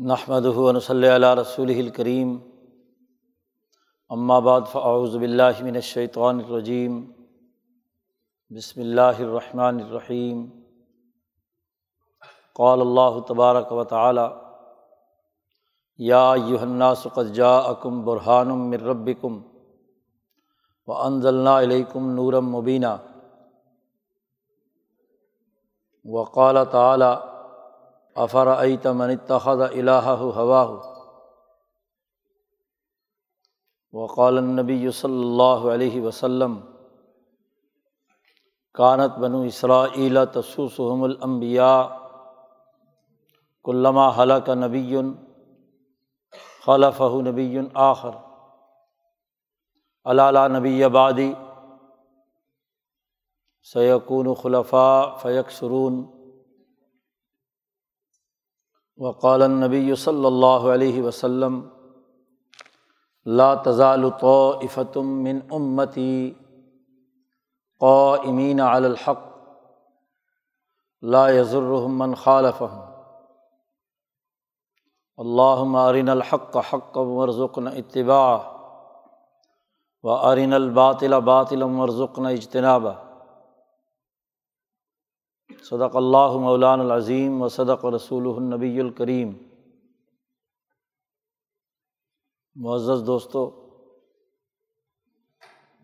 [0.00, 0.46] نحمد
[0.82, 2.36] صلی اللہ رسول الکریم
[4.44, 6.94] بعد فاعوذ باللہ من الشیطان الرجیم
[8.50, 10.44] بسم اللہ الرحمن الرحیم
[12.56, 14.26] قال اللہ تبارک و تعالی
[15.98, 16.30] یا
[16.60, 19.40] الناس قد جاءکم برہان من ربکم
[20.88, 22.96] وانزلنا الیکم نورم مبینہ
[26.04, 27.14] وقال تعالی
[28.24, 30.64] افر عیت من اتخذ الہ ہوا
[33.94, 36.58] وقال النبی صلی اللہ علیہ وسلم،
[38.74, 41.82] کانت بنو اسرائیل تسوسحم الانبیاء،
[43.64, 44.96] کلما حلق نبی
[46.66, 48.14] خلف نبی آخر
[50.06, 51.32] علالہ نبی آبادی
[53.72, 56.02] سیقون خلفاء فیق سرون
[59.00, 61.68] وقال نبی صلی اللہ علیہ وسلم،
[63.24, 66.32] لا تزال طائفتم من امتی
[67.80, 69.26] قائمین علی الحق،
[71.02, 72.80] لا يضرهم من خالفهم.
[75.16, 78.40] اللہم ارنا الحق حق ورزقنا اتباعه،
[80.02, 83.09] وارنا الباطل باطلا ورزقنا اجتنابه.
[85.62, 89.32] صدق اللہ مولان العظیم و صدق رسول النبی الکریم۔
[92.54, 93.50] معزز دوستوں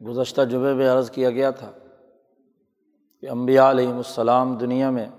[0.04, 1.72] گزشتہ جمعے میں عرض کیا گیا تھا
[3.20, 5.10] کہ امبیا علیہم السلام دنیا میں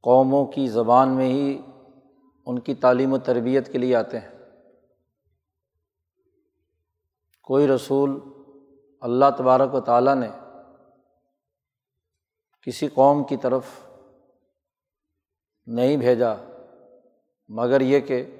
[0.00, 1.62] قوموں کی زبان میں ہی
[2.46, 4.30] ان کی تعلیم و تربیت کے لیے آتے ہیں۔
[7.42, 8.18] کوئی رسول
[9.00, 10.28] اللہ تبارک و تعالیٰ نے
[12.62, 13.64] کسی قوم کی طرف
[15.66, 16.34] نہیں بھیجا،
[17.48, 18.36] مگر یہ کہ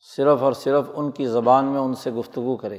[0.00, 2.78] صرف اور صرف ان کی زبان میں ان سے گفتگو کرے۔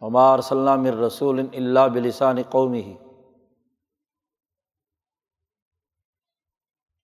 [0.00, 2.96] عمار صلی مر رسول اللہ بلسان قومی ہی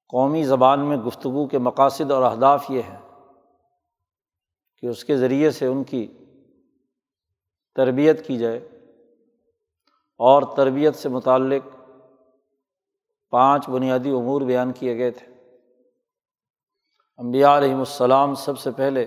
[0.09, 3.01] قومی زبان میں گفتگو کے مقاصد اور اہداف یہ ہیں
[4.79, 6.07] کہ اس کے ذریعے سے ان کی
[7.75, 8.74] تربیت کی جائے۔
[10.17, 11.69] اور تربیت سے متعلق
[13.31, 15.27] پانچ بنیادی امور بیان کیے گئے تھے۔
[17.17, 19.07] امبیا علیہم السلام سب سے پہلے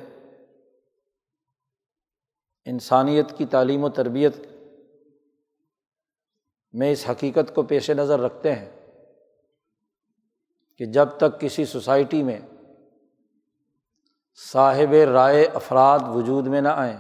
[2.66, 4.36] انسانیت کی تعلیم و تربیت
[6.74, 8.70] میں اس حقیقت کو پیش نظر رکھتے ہیں
[10.78, 12.40] کہ جب تک کسی سوسائٹی میں
[14.52, 16.98] صاحب رائے افراد وجود میں نہ آئیں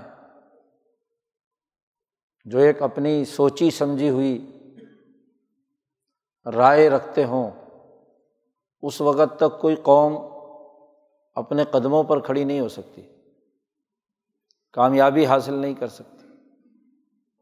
[2.48, 4.52] جو ایک اپنی سوچی سمجھی ہوئی
[6.46, 7.52] رائے رکھتے ہوں،
[8.82, 10.16] اس وقت تک کوئی قوم
[11.36, 13.02] اپنے قدموں پر کھڑی نہیں ہو سکتی،
[14.72, 16.28] کامیابی حاصل نہیں کر سکتی۔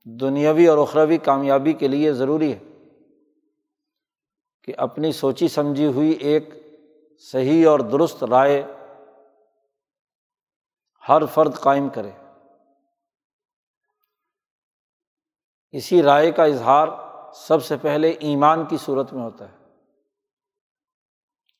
[0.03, 2.59] دنیاوی اور اخروی کامیابی کے لیے ضروری ہے
[4.61, 6.49] کہ اپنی سوچی سمجھی ہوئی ایک
[7.19, 8.63] صحیح اور درست رائے
[11.09, 12.11] ہر فرد قائم کرے۔
[15.75, 16.87] اسی رائے کا اظہار
[17.33, 19.57] سب سے پہلے ایمان کی صورت میں ہوتا ہے۔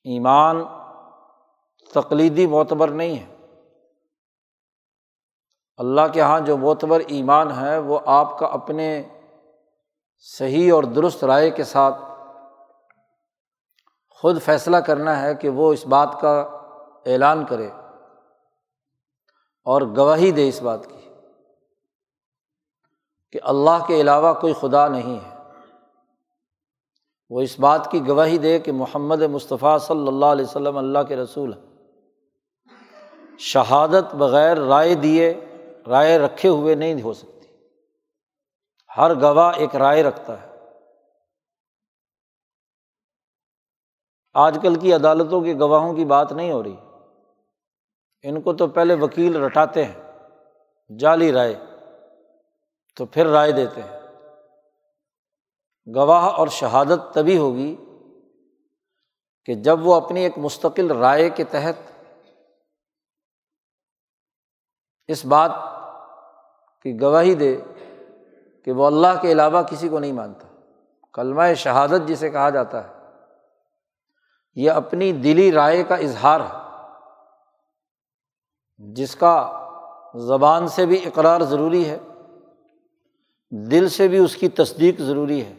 [0.04, 0.64] ایمان
[1.94, 3.36] تقلیدی معتبر نہیں ہے۔
[5.76, 9.02] اللہ کے یہاں جو معتبر ایمان ہے، وہ آپ کا اپنے
[10.18, 11.94] صحیح اور درست رائے کے ساتھ
[14.10, 16.40] خود فیصلہ کرنا ہے کہ وہ اس بات کا
[17.06, 17.68] اعلان کرے
[19.64, 20.95] اور گواہی دے اس بات کی۔
[23.32, 25.36] کہ اللہ کے علاوہ کوئی خدا نہیں ہے۔
[27.30, 31.16] وہ اس بات کی گواہی دے کہ محمد مصطفیٰ صلی اللہ علیہ وسلم اللہ کے
[31.16, 31.66] رسول ہیں۔
[33.38, 35.44] شہادت بغیر رائے دیے،
[35.86, 37.46] رائے رکھے ہوئے نہیں ہو سکتی۔
[38.96, 40.46] ہر گواہ ایک رائے رکھتا ہے۔
[44.34, 46.76] آج کل کی عدالتوں کے گواہوں کی بات نہیں ہو رہی۔
[48.22, 50.12] ان کو تو پہلے وکیل رٹاتے ہیں،
[50.98, 51.65] جعلی رائے۔
[52.96, 54.00] تو پھر رائے دیتے ہیں۔
[55.94, 57.76] گواہ اور شہادت تبھی ہوگی
[59.44, 61.92] کہ جب وہ اپنی ایک مستقل رائے کے تحت
[65.06, 65.50] اس بات
[66.82, 67.60] کی گواہی دے
[68.64, 70.48] کہ وہ اللہ کے علاوہ کسی کو نہیں مانتا۔
[71.12, 72.94] کلمہ شہادت جسے کہا جاتا ہے،
[74.54, 76.58] یہ اپنی دلی رائے کا اظہار ہے،
[78.78, 79.36] جس کا
[80.14, 81.98] زبان سے بھی اقرار ضروری ہے۔
[83.50, 85.54] دل سے بھی اس کی تصدیق ضروری ہے۔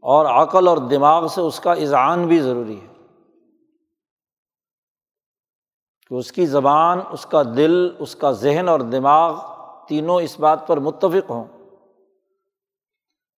[0.00, 2.92] اور عقل اور دماغ سے اس کا اذعان بھی ضروری ہے۔
[6.08, 9.40] کہ اس کی زبان، اس کا دل، اس کا ذہن اور دماغ
[9.88, 11.44] تینوں اس بات پر متفق ہوں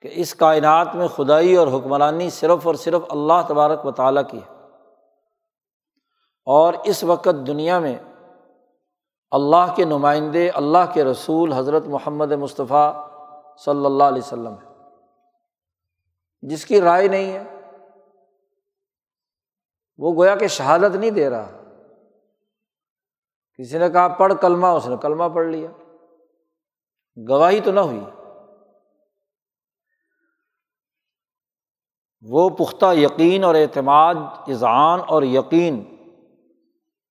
[0.00, 4.38] کہ اس کائنات میں خدائی اور حکمرانی صرف اور صرف اللہ تبارک و تعالیٰ کی
[4.38, 4.54] ہے۔
[6.44, 7.98] اور اس وقت دنیا میں
[9.34, 13.08] اللہ کے نمائندے، اللہ کے رسول حضرت محمد مصطفیٰ
[13.56, 14.74] صلی اللہ علیہ وسلم ہے
[16.42, 17.60] جس کی رائے نہیں ہے،
[19.98, 21.50] وہ گویا کہ شہادت نہیں دے رہا۔
[23.58, 25.70] کسی نے کہا پڑھ کلمہ، اس نے کلمہ پڑھ لیا۔
[27.28, 28.00] گواہی تو نہ ہوئی۔
[32.22, 34.14] وہ پختہ یقین اور اعتماد،
[34.48, 35.96] اذعان اور یقین،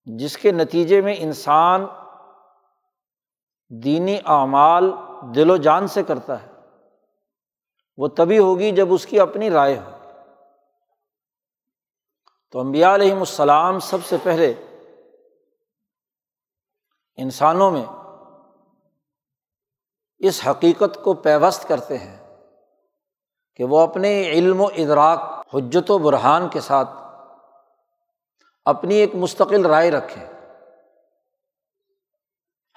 [0.05, 1.85] جس کے نتیجے میں انسان
[3.69, 4.91] دینی اعمال
[5.35, 6.47] دل و جان سے کرتا ہے۔
[7.97, 9.89] وہ تبھی ہوگی جب اس کی اپنی رائے ہو۔
[12.51, 14.53] تو امبیا علیہم السلام سب سے پہلے
[17.15, 17.85] انسانوں میں
[20.17, 22.37] اس حقیقت کو پیوست کرتے ہیں
[23.55, 25.19] کہ وہ اپنے علم و ادراک،
[25.53, 26.89] حجت و برحان کے ساتھ
[28.65, 30.32] اپنی ایک مستقل رائے رکھیں۔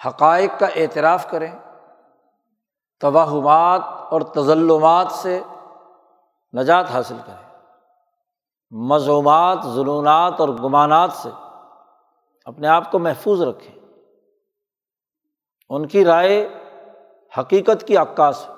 [0.04, 1.52] حقائق کا اعتراف کریں،
[3.00, 5.43] توہمات اور تزلمات سے
[6.56, 7.46] نجات حاصل کریں۔
[8.70, 11.28] مضومات ظلمات اور گمانات سے
[12.44, 13.76] اپنے آپ کو محفوظ رکھیں۔
[15.69, 16.64] ان کی رائے
[17.38, 18.54] حقیقت کی عکاس ہو۔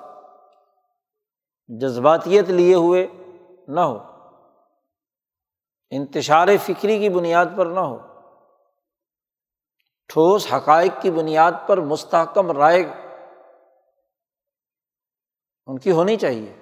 [1.67, 3.07] جذباتیت لیے ہوئے
[3.67, 3.99] نہ ہو۔
[5.89, 8.08] انتشار فکری کی بنیاد پر نہ ہو۔
[10.09, 12.83] ٹھوس حقائق کی بنیاد پر مستحکم رائے
[15.65, 16.55] ان کی ہونی چاہیے۔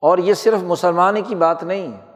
[0.00, 2.10] اور یہ صرف مسلمان کی بات نہیں ہے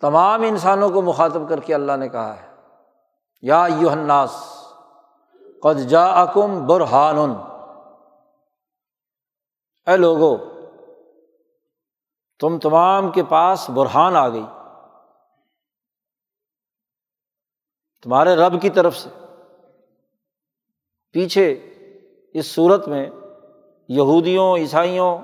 [0.00, 2.54] تمام انسانوں کو مخاطب کر کے اللہ نے کہا ہے۔
[3.42, 4.64] یا یو الناس،
[5.62, 7.18] قد جا اکم برہان۔
[9.86, 10.36] اے لوگو،
[12.38, 14.46] تم تمام کے پاس برہان آ گئی۔
[18.02, 19.08] تمہارے رب کی طرف سے۔
[21.12, 21.52] پیچھے
[22.34, 23.10] اس صورت میں
[23.88, 25.18] یہودیوں، عیسائیوں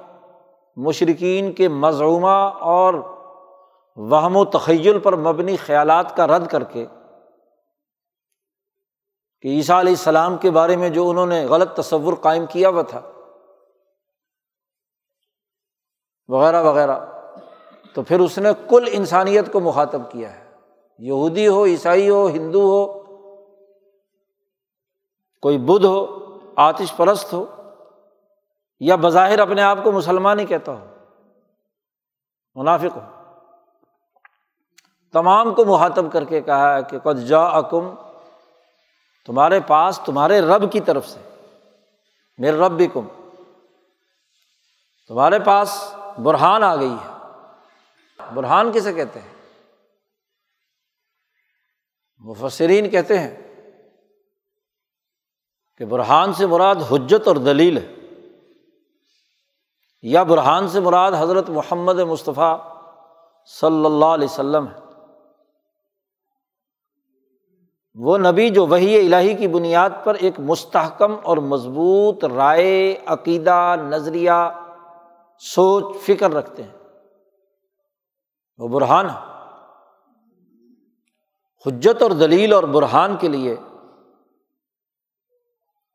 [0.76, 2.94] مشرقین کے مضمومہ اور
[3.96, 6.86] وہم و تخیل پر مبنی خیالات کا رد کر کے
[9.42, 12.82] کہ عیسیٰ علیہ السلام کے بارے میں جو انہوں نے غلط تصور قائم کیا ہوا
[12.82, 13.00] تھا،
[16.28, 16.98] وغیرہ وغیرہ۔
[17.94, 20.43] تو پھر اس نے کل انسانیت کو مخاطب کیا ہے۔
[20.98, 23.02] یہودی ہو، عیسائی ہو، ہندو ہو،
[25.42, 26.24] کوئی بدھ ہو،
[26.56, 27.44] آتش پرست ہو،
[28.80, 30.86] یا بظاہر اپنے آپ کو مسلمان ہی کہتا ہو،
[32.54, 33.00] منافق ہو۔
[35.12, 37.94] تمام کو مخاطب کر کے کہا ہے کہ قد جا اکم
[39.26, 41.20] تمہارے پاس، تمہارے رب کی طرف سے
[42.38, 43.06] میرے رب بھی کم
[45.08, 47.12] تمہارے پاس برہان آ گئی ہے۔
[48.34, 49.33] برہان کسے کہتے ہیں؟
[52.24, 53.36] مفسرین کہتے ہیں
[55.76, 57.94] کہ برہان سے مراد حجت اور دلیل ہے۔
[60.02, 62.58] یا برہان سے مراد حضرت محمد مصطفیٰ
[63.60, 64.80] صلی اللہ علیہ وسلم ہے۔
[67.94, 74.64] وہ نبی جو وہی الہی کی بنیاد پر ایک مستحکم اور مضبوط رائے، عقیدہ، نظریہ،
[75.38, 76.78] سوچ، فکر رکھتے ہیں۔
[78.58, 79.33] وہ برہان ہے۔
[81.66, 83.56] حجت اور دلیل اور برہان کے لیے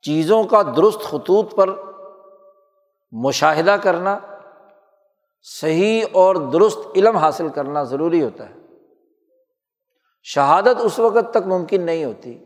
[0.01, 1.69] چیزوں کا درست خطوط پر
[3.11, 4.19] مشاہدہ کرنا،
[5.41, 8.55] صحیح اور درست علم حاصل کرنا ضروری ہوتا ہے۔
[10.23, 12.45] شہادت اس وقت تک ممکن نہیں ہوتی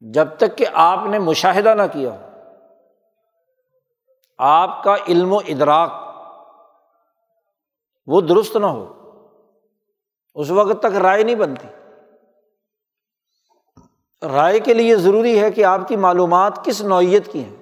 [0.00, 2.28] جب تک کہ آپ نے مشاہدہ نہ کیا ہو۔
[4.38, 5.92] آپ کا علم و ادراک
[8.06, 9.01] وہ درست نہ ہو۔
[10.34, 11.68] اس وقت تک رائے نہیں بنتی۔
[14.26, 17.56] رائے کے لیے ضروری ہے کہ آپ کی معلومات کس نوعیت کی ہیں۔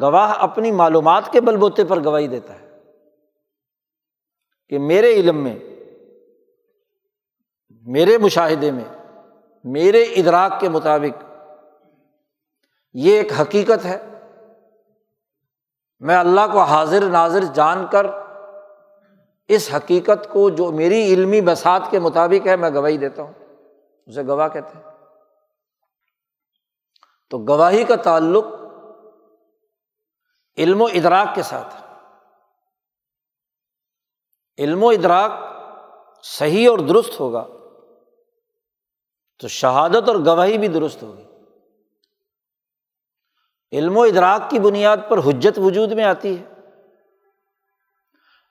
[0.00, 2.80] گواہ اپنی معلومات کے بل بوتے پر گواہی دیتا ہے
[4.68, 5.58] کہ میرے علم میں،
[7.70, 9.18] میرے مشاہدے میں،
[9.64, 11.24] میرے ادراک کے مطابق
[12.94, 14.08] یہ ایک حقیقت ہے۔
[16.00, 18.06] میں اللہ کو حاضر ناظر جان کر
[19.48, 23.32] اس حقیقت کو جو میری علمی بسات کے مطابق ہے، میں گواہی دیتا ہوں۔
[24.06, 24.94] اسے گواہ کہتے ہیں۔
[27.30, 28.44] تو گواہی کا تعلق
[30.58, 31.74] علم و ادراک کے ساتھ
[34.58, 35.30] علم و ادراک
[36.22, 37.46] صحیح اور درست ہوگا
[39.38, 41.24] تو شہادت اور گواہی بھی درست ہوگی۔
[43.72, 46.53] علم و ادراک کی بنیاد پر حجت وجود میں آتی ہے۔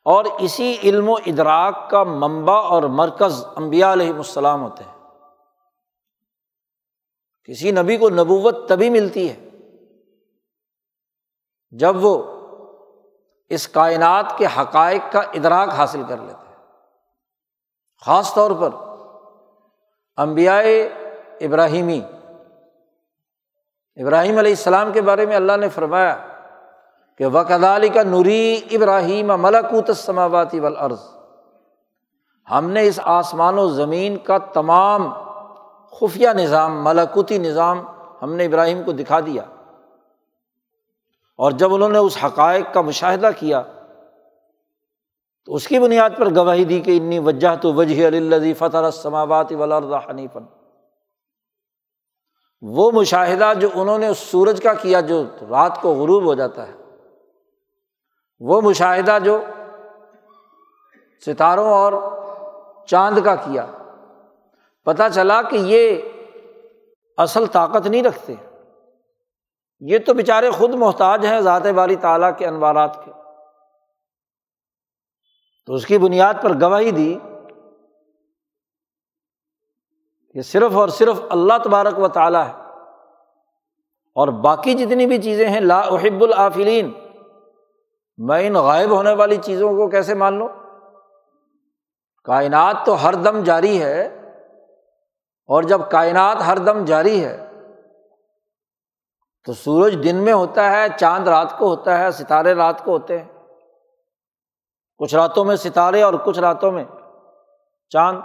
[0.04, 4.94] اور اسی علم و ادراک کا منبع اور مرکز امبیا علیہم السلام ہوتے ہیں۔
[7.44, 9.50] کسی نبی کو نبوت تبھی ملتی ہے
[11.72, 12.24] جب وہ
[13.50, 16.66] اس کائنات کے حقائق کا ادراک حاصل کر لیتے ہیں۔
[18.06, 18.70] خاص طور پر
[20.16, 20.84] امبیائے
[21.42, 22.02] ابراہیمی،
[23.96, 26.33] ابراہیم علیہ السلام کے بارے میں اللہ نے فرمایا
[27.18, 31.00] کہ وکدالی کا نوری ابراہیم ملکوت سماواتی ولعرض
[32.52, 35.14] ہم نے اس آسمان و زمین کا تمام
[35.92, 37.86] خفیہ نظام، ملکوتی نظام
[38.22, 39.44] ہم نے ابراہیم کو دکھا دیا۔
[41.36, 43.62] اور جب انہوں نے اس حقائق کا مشاہدہ کیا،
[45.46, 49.52] تو اس کی بنیاد پر گواہی دی کہ انی وجہ تو وجہ اللہ فتح سماوات
[49.52, 50.44] ولرد حنیفن
[52.62, 56.68] وہ مشاہدہ جو انہوں نے اس سورج کا کیا، جو رات کو غروب ہو جاتا
[56.68, 56.83] ہے۔
[58.46, 59.42] وہ مشاہدہ جو
[61.26, 61.94] ستاروں اور
[62.86, 63.66] چاند کا کیا۔
[64.86, 66.02] پتہ چلا کہ یہ
[67.18, 68.34] اصل طاقت نہیں رکھتے۔
[69.80, 73.12] یہ تو بےچارے خود محتاج ہیں ذات والی تعالیٰ کے انوارات کے۔
[75.66, 77.20] تو اس کی بنیاد پر گواہی دی
[80.34, 82.54] کہ صرف اور صرف اللہ تبارک و تعالیٰ ہے۔
[84.16, 86.92] اور باقی جتنی بھی چیزیں ہیں، لا احب العافلین
[88.18, 90.48] میں ان غائب ہونے والی چیزوں کو کیسے مان لوں؟
[92.24, 94.08] کائنات تو ہر دم جاری ہے،
[95.50, 97.50] اور جب کائنات ہر دم جاری ہے،
[99.44, 103.20] تو سورج دن میں ہوتا ہے، چاند رات کو ہوتا ہے، ستارے رات کو ہوتے
[103.20, 103.30] ہیں۔
[104.98, 106.86] کچھ راتوں میں ستارے اور کچھ راتوں میں
[107.90, 108.20] چاند۔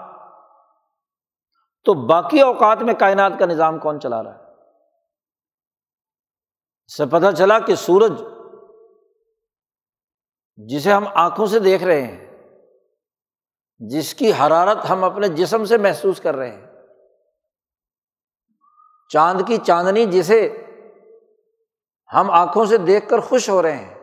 [1.85, 4.45] تو باقی اوقات میں کائنات کا نظام کون چلا رہا ہے؟
[6.87, 8.23] اس سے پتہ چلا کہ سورج
[10.67, 12.27] جسے ہم آنکھوں سے دیکھ رہے ہیں،
[13.79, 16.67] جس کی حرارت ہم اپنے جسم سے محسوس کر رہے ہیں۔
[19.09, 20.67] چاند کی چاندنی جسے
[22.15, 23.95] ہم آنکھوں سے دیکھ کر خوش ہو رہے ہیں۔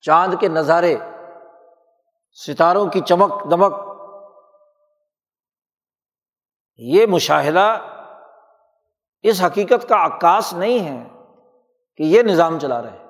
[0.00, 0.96] چاند کے نظارے،
[2.32, 3.72] ستاروں کی چمک دمک،
[6.76, 7.80] یہ مشاہدہ
[9.22, 11.08] اس حقیقت کا عکاس نہیں ہے
[11.96, 13.03] کہ یہ نظام چلا رہے ہیں۔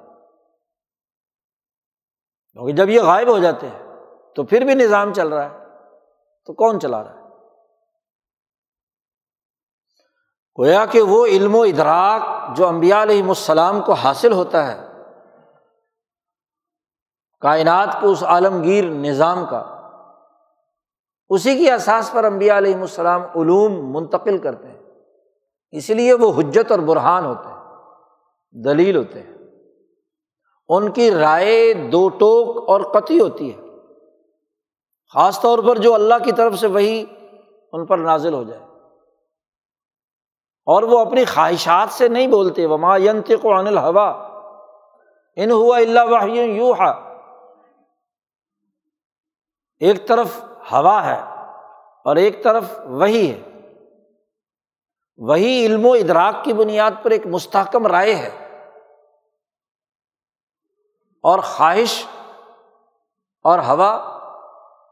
[2.55, 3.97] کیونکہ جب یہ غائب ہو جاتے ہیں،
[4.37, 5.65] تو پھر بھی نظام چل رہا ہے۔
[6.47, 7.21] تو کون چلا رہا ہے؟
[10.59, 14.89] گویا کہ وہ علم و ادراک جو امبیا علیہم السلام کو حاصل ہوتا ہے،
[17.41, 19.91] کائنات کو اس عالمگیر نظام کا،
[21.29, 24.83] اسی کی احساس پر امبیا علیہم السلام علوم منتقل کرتے ہیں۔
[25.71, 27.61] اس لیے وہ حجت اور برہان ہوتے ہیں،
[28.65, 29.34] دلیل ہوتے ہیں۔
[30.69, 33.61] ان کی رائے دو ٹوک اور قطعی ہوتی ہے۔
[35.15, 37.05] خاص طور پر جو اللہ کی طرف سے وہی
[37.73, 38.63] ان پر نازل ہو جائے۔
[40.67, 44.11] اور وہ اپنی خواہشات سے نہیں بولتے۔ وما ینت کو انل ہوا
[45.37, 47.15] ان ہوا اللہ یو ہا
[49.79, 50.27] ایک طرف
[50.73, 51.21] ہوا ہے
[52.05, 53.41] اور ایک طرف وہی ہے۔
[55.17, 58.44] وہی علم و ادراک کی بنیاد پر ایک مستحکم رائے ہے۔
[61.25, 62.07] اور خواہش
[63.45, 64.19] اور ہوا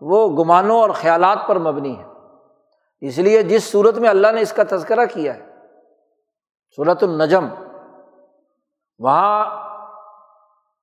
[0.00, 2.04] وہ گمانوں اور خیالات پر مبنی ہے۔
[3.00, 5.48] اس لیے جس صورت میں اللہ نے اس کا تذکرہ کیا ہے
[6.76, 7.48] صورت النجم،
[8.98, 9.62] وہاں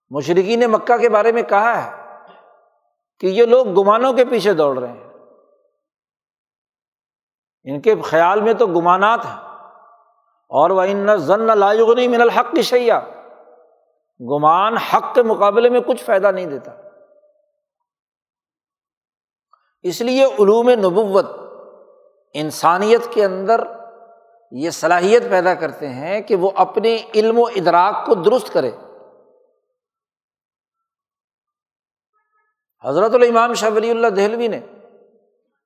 [0.09, 2.15] مشرقین مکہ کے بارے میں کہا ہے
[3.19, 5.09] کہ یہ لوگ گمانوں کے پیچھے دوڑ رہے ہیں۔
[7.63, 9.37] ان کے خیال میں تو گمانات ہیں۔
[10.49, 12.99] اور وہ ان ضن لائغنی من الحق کی شیا
[14.19, 16.71] گمان حق کے مقابلے میں کچھ فائدہ نہیں دیتا۔
[19.81, 21.25] اس لیے علوم نبوت
[22.33, 23.61] انسانیت کے اندر
[24.51, 28.71] یہ صلاحیت پیدا کرتے ہیں کہ وہ اپنے علم و ادراک کو درست کرے۔
[32.85, 34.59] حضرت الامام شاہ ولی اللہ دہلوی نے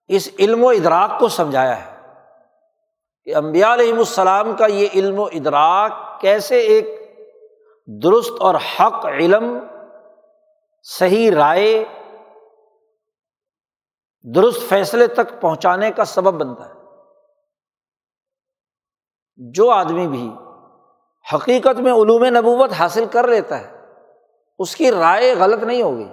[0.08, 2.00] اس علم و ادراک کو سمجھایا ہے
[3.24, 7.03] کہ امبیا علیہم السلام کا یہ علم و ادراک کیسے ایک
[7.88, 9.60] درست اور حق علم،
[10.84, 11.86] صحیح رائے،
[14.36, 16.74] درست فیصلے تک پہنچانے کا سبب بنتا ہے۔
[19.36, 20.32] جو آدمی بھی
[21.34, 23.86] حقیقت میں علوم نبوت حاصل کر لیتا ہے،
[24.60, 26.08] اس کی رائے غلط نہیں ہوگی۔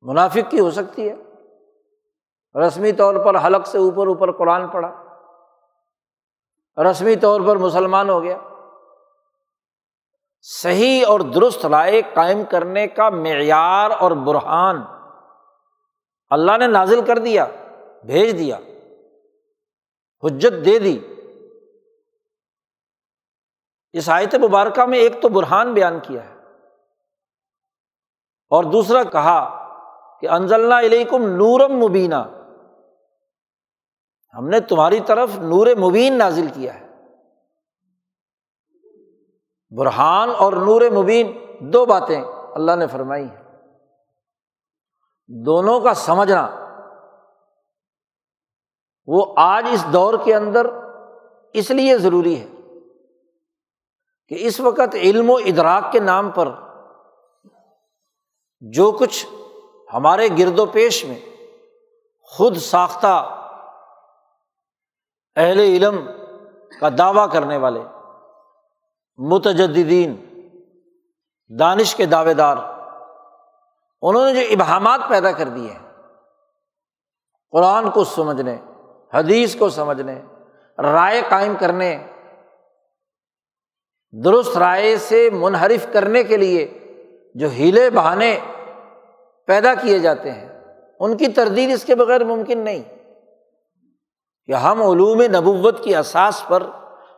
[0.00, 1.14] منافق کی ہو سکتی ہے۔
[2.66, 5.04] رسمی طور پر حلق سے اوپر اوپر قرآن پڑھا۔
[6.90, 8.38] رسمی طور پر مسلمان ہو گیا۔
[10.46, 14.76] صحیح اور درست رائے قائم کرنے کا معیار اور برہان
[16.30, 17.46] اللہ نے نازل کر دیا،
[18.06, 18.56] بھیج دیا،
[20.22, 20.98] حجت دے دی۔
[23.92, 26.34] اس آیت مبارکہ میں ایک تو برہان بیان کیا ہے۔
[28.50, 29.66] اور دوسرا کہا
[30.20, 32.42] کہ انزلنا علیکم نورم مبینہ
[34.38, 36.83] ہم نے تمہاری طرف نور مبین نازل کیا ہے۔
[39.76, 42.22] برہان اور نور مبین دو باتیں
[42.54, 43.44] اللہ نے فرمائی ہیں۔
[45.28, 46.48] دونوں کا سمجھنا،
[49.06, 50.66] وہ آج اس دور کے اندر
[51.52, 52.46] اس لیے ضروری ہے
[54.28, 56.48] کہ اس وقت علم و ادراک کے نام پر
[58.60, 59.26] جو کچھ
[59.94, 61.20] ہمارے گرد و پیش میں
[62.22, 63.40] خود ساختہ
[65.36, 66.06] اہل علم
[66.80, 67.82] کا دعویٰ کرنے والے
[69.16, 70.16] متجدین
[71.58, 72.56] دانش کے دعوے دار
[74.02, 76.02] انہوں نے جو ابہامات پیدا کر دیے ہیں،
[77.50, 78.56] قرآن کو سمجھنے،
[79.14, 80.22] حدیث کو سمجھنے،
[80.78, 82.06] رائے قائم کرنے،
[84.24, 86.78] درست رائے سے منحرف کرنے کے لیے
[87.34, 88.40] جو ہیلے بہانے
[89.46, 90.48] پیدا کیے جاتے ہیں،
[91.00, 92.82] ان کی تردید اس کے بغیر ممکن نہیں۔
[94.46, 96.62] کہ ہم علوم نبوت کی اساس پر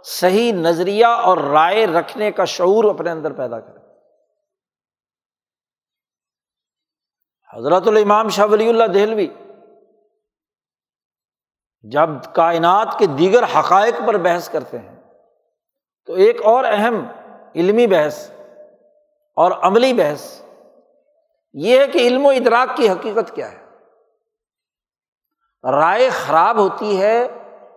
[0.08, 3.86] صحیح نظریہ اور رائے رکھنے کا شعور اپنے اندر پیدا کریں
[7.54, 9.28] حضرت الامام شاہ ولی اللہ دہلوی
[11.82, 15.00] جب کائنات کے دیگر حقائق پر بحث کرتے ہیں،
[16.06, 17.06] تو ایک اور اہم
[17.54, 18.30] علمی بحث
[19.36, 20.42] اور عملی بحث
[21.52, 23.64] یہ ہے کہ علم و ادراک کی حقیقت کیا ہے۔
[25.70, 27.26] رائے خراب ہوتی ہے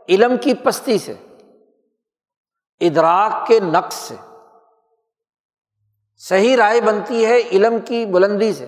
[0.10, 1.14] علم کی پستی سے۔
[2.80, 4.16] ادراک کے نقص سے۔
[6.18, 8.66] صحیح رائے بنتی ہے علم کی بلندی سے۔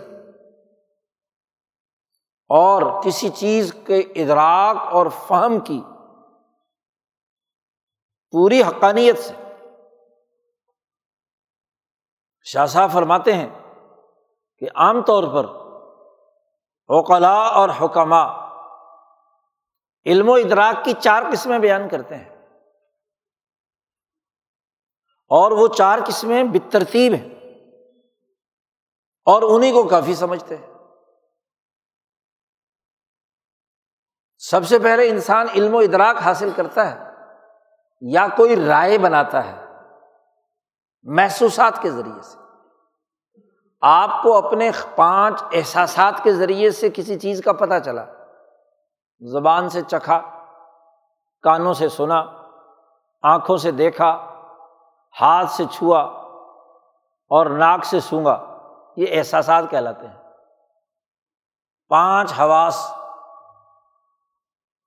[2.50, 5.82] اور کسی چیز کے ادراک اور فہم کی
[8.32, 9.34] پوری حقانیت سے۔
[12.43, 13.50] شاہ صاحب فرماتے ہیں
[14.58, 15.45] کہ عام طور پر
[16.88, 18.47] اوقلا اور حکمہ
[20.06, 22.40] علم و ادراک کی چار قسمیں بیان کرتے ہیں۔
[25.32, 27.30] اور وہ چار قسمیں بترتیب ہیں۔
[29.26, 30.74] اور انہیں کو کافی سمجھتے ہیں۔
[34.38, 37.12] سب سے پہلے انسان علم و ادراک حاصل کرتا ہے،
[38.02, 39.65] یا کوئی رائے بناتا ہے
[41.04, 42.38] محسوسات کے ذریعے سے۔
[43.82, 48.06] آپ کو اپنے پانچ احساسات کے ذریعے سے کسی چیز کا پتہ چلا۔
[49.20, 50.46] زبان سے چکھا،
[51.41, 52.24] کانوں سے سنا،
[53.22, 54.28] آنکھوں سے دیکھا
[55.21, 56.02] ہاتھ سے چھوا
[57.30, 58.58] اور ناک سے سونگا،
[58.97, 60.24] یہ احساسات کہلاتے ہیں۔
[61.89, 62.91] پانچ حواس۔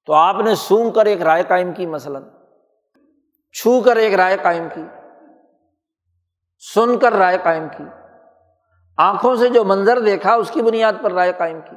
[0.07, 2.25] تو آپ نے سونگ کر ایک رائے قائم کی مثلاً،
[3.53, 4.85] چھو کر ایک رائے قائم کی،
[6.75, 7.85] سن کر رائے قائم کی،
[8.97, 11.77] آنکھوں سے جو منظر دیکھا اس کی بنیاد پر رائے قائم کی۔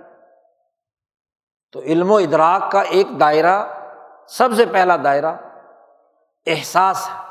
[1.71, 3.63] تو علم و ادراک کا ایک دائرہ،
[4.27, 5.35] سب سے پہلا دائرہ
[6.45, 7.26] احساس ہے۔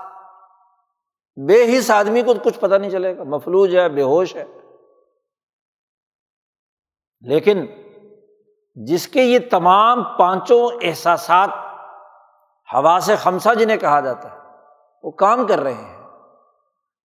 [1.37, 4.45] بے حص آدمی کو کچھ پتہ نہیں چلے گا۔ مفلوج ہے، بے ہوش ہے۔
[7.21, 7.67] لیکن
[8.75, 11.49] جس کے یہ تمام پانچوں احساسات
[12.75, 14.39] ہوا سے خمسہ جنہیں کہا جاتا ہے،
[15.03, 15.97] وہ کام کر رہے ہیں۔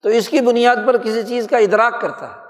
[0.02, 2.42] تو اس کی بنیاد پر کسی چیز کا ادراک کرتا ہے۔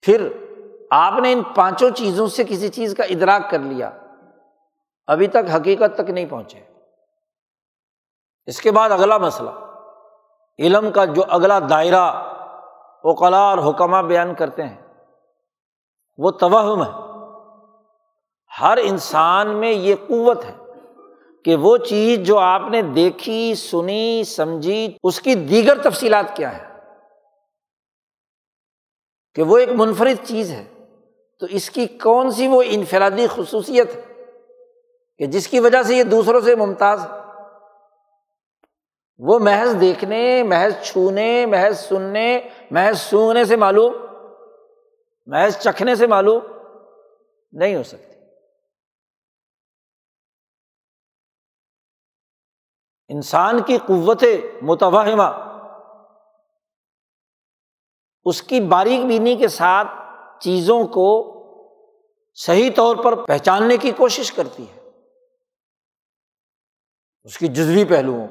[0.00, 0.32] پھر
[0.90, 3.90] آپ نے ان پانچوں چیزوں سے کسی چیز کا ادراک کر لیا۔
[5.08, 6.60] ابھی تک حقیقت تک نہیں پہنچے۔
[8.46, 9.50] اس کے بعد اگلا مسئلہ،
[10.58, 12.06] علم کا جو اگلا دائرہ
[13.04, 14.76] اوقلا اور حکمہ بیان کرتے ہیں،
[16.18, 16.90] وہ توہم ہے۔
[18.60, 20.56] ہر انسان میں یہ قوت ہے
[21.44, 26.72] کہ وہ چیز جو آپ نے دیکھی، سنی، سمجھی، اس کی دیگر تفصیلات کیا ہے
[29.34, 30.64] کہ وہ ایک منفرد چیز ہے،
[31.38, 34.17] تو اس کی کون سی وہ انفرادی خصوصیت ہے؟
[35.18, 37.18] کہ جس کی وجہ سے یہ دوسروں سے ممتاز ہے۔
[39.18, 43.92] وہ محض دیکھنے، محض چھونے، محض سننے، محض سونگنے سے معلوم،
[45.26, 46.40] محض چکھنے سے معلوم
[47.52, 48.14] نہیں ہو سکتی۔
[53.08, 54.24] انسان کی قوت
[54.62, 55.58] متوہمہ،
[58.24, 59.88] اس کی باریک بینی کے ساتھ
[60.40, 61.34] چیزوں کو
[62.34, 64.77] صحیح طور پر پہچاننے کی کوشش کرتی ہے۔
[67.24, 68.28] اس کی جزوی پہلوؤں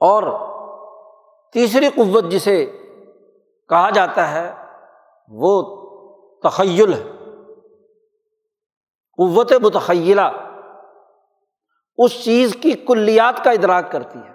[0.00, 0.22] اور
[1.52, 2.66] تیسری قوت جسے
[3.68, 4.54] کہا جاتا ہے،
[5.28, 5.62] وہ
[6.42, 7.02] تخیل ہے۔
[9.18, 10.20] قوت متخیلہ
[11.98, 14.34] اس چیز کی کلیات کا ادراک کرتی ہے،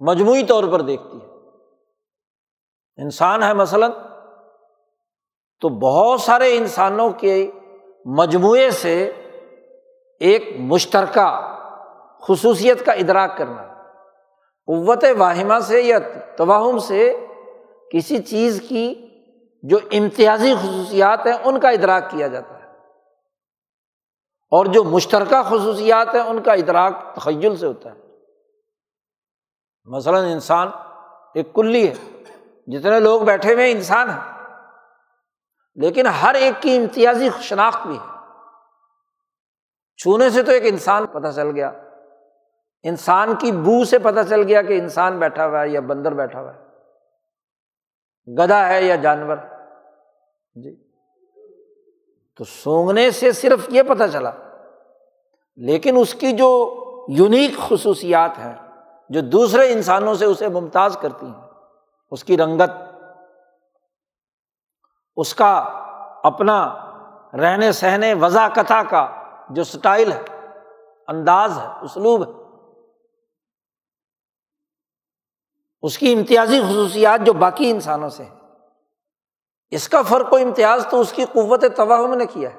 [0.00, 1.26] مجموعی طور پر دیکھتی ہے۔
[3.02, 3.90] انسان ہے مثلاً،
[5.60, 7.50] تو بہت سارے انسانوں کے
[8.04, 9.12] مجموعے سے
[10.22, 11.56] ایک مشترکہ
[12.20, 13.62] خصوصیت کا ادراک کرنا،
[14.66, 15.98] قوت واہمہ سے یا
[16.36, 17.26] توہم سے
[17.92, 19.08] کسی چیز کی
[19.62, 22.68] جو امتیازی خصوصیات ہیں، ان کا ادراک کیا جاتا ہے۔
[24.50, 28.00] اور جو مشترکہ خصوصیات ہیں، ان کا ادراک تخیل سے ہوتا ہے۔
[29.84, 30.68] مثلاً انسان
[31.34, 31.94] ایک کلی ہے،
[32.66, 34.48] جتنے لوگ بیٹھے ہوئے انسان ہیں
[35.74, 38.11] لیکن ہر ایک کی امتیازی شناخت بھی ہے۔
[39.96, 41.72] چھونے سے تو ایک انسان پتہ چل گیا۔
[42.82, 46.40] انسان کی بو سے پتہ چل گیا کہ انسان بیٹھا ہوا ہے یا بندر بیٹھا
[46.40, 46.62] ہوا ہے۔
[48.34, 49.36] گدا ہے یا جانور۔
[50.54, 50.76] جی۔
[52.36, 54.30] تو سونگنے سے صرف یہ پتہ چلا۔
[55.56, 56.78] لیکن اس کی جو
[57.08, 58.54] یونیک خصوصیات ہیں،
[59.08, 61.48] جو دوسرے انسانوں سے اسے ممتاز کرتی ہیں،
[62.10, 62.70] اس کی رنگت،
[65.16, 65.58] اس کا
[66.24, 66.74] اپنا
[67.40, 70.22] رہنے سہنے وضا کتھا کا جو اسٹائل ہے،
[71.08, 72.42] انداز ہے، اسلوب ہے۔
[75.82, 78.34] اس کی امتیازی خصوصیات جو باقی انسانوں سے ہیں۔
[79.70, 82.58] اس کا فرق و امتیاز تو اس کی قوت توہم نے کیا ہے۔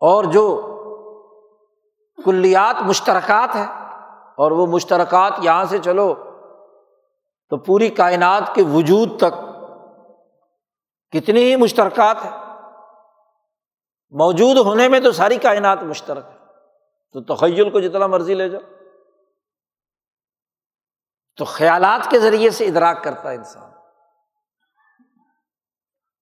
[0.00, 0.72] اور جو
[2.24, 3.66] کلیات مشترکات ہیں،
[4.34, 6.14] اور وہ مشترکات یہاں سے چلو
[7.50, 9.42] تو پوری کائنات کے وجود تک
[11.12, 12.45] کتنی ہی مشترکات ہیں۔
[14.18, 16.38] موجود ہونے میں تو ساری کائنات مشترک ہے۔
[17.12, 18.60] تو تخیل کو جتنا مرضی لے جاؤ۔
[21.36, 23.70] تو خیالات کے ذریعے سے ادراک کرتا ہے انسان۔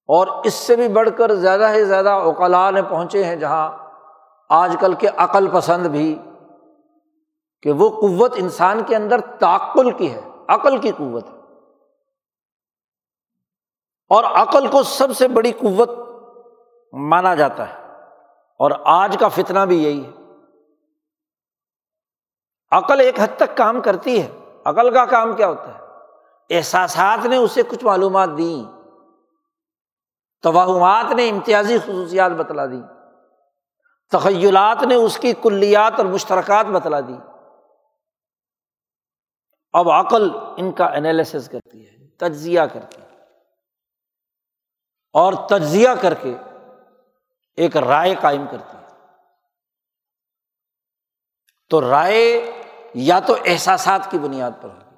[0.07, 3.79] اور اس سے بھی بڑھ کر زیادہ سے زیادہ اوقلا نے پہنچے ہیں جہاں
[4.49, 6.19] آج کل کے عقل پسند بھی
[7.63, 11.39] کہ وہ قوت انسان کے اندر تعقل کی ہے، عقل کی قوت ہے۔
[14.09, 15.91] اور عقل کو سب سے بڑی قوت
[16.93, 17.84] مانا جاتا ہے۔
[18.59, 20.11] اور آج کا فتنا بھی یہی ہے۔
[22.71, 25.81] عقل ایک حد تک کام کرتی ہے۔ عقل کا کام کیا ہوتا ہے؟
[26.57, 28.71] احساسات نے اسے کچھ معلومات دیں۔
[30.43, 32.83] توہمات نے امتیازی خصوصیات بتلا دی
[34.11, 37.17] تخیلات نے اس کی کلیات اور مشترکات بتلا دی
[39.73, 43.09] اب عقل ان کا انالیسس کرتی ہے، تجزیہ کرتی ہے۔
[45.13, 46.37] اور تجزیہ کر کے
[47.57, 48.85] ایک رائے قائم کرتی ہے۔
[51.71, 52.51] تو رائے
[52.95, 54.97] یا تو احساسات کی بنیاد پر ہوگی۔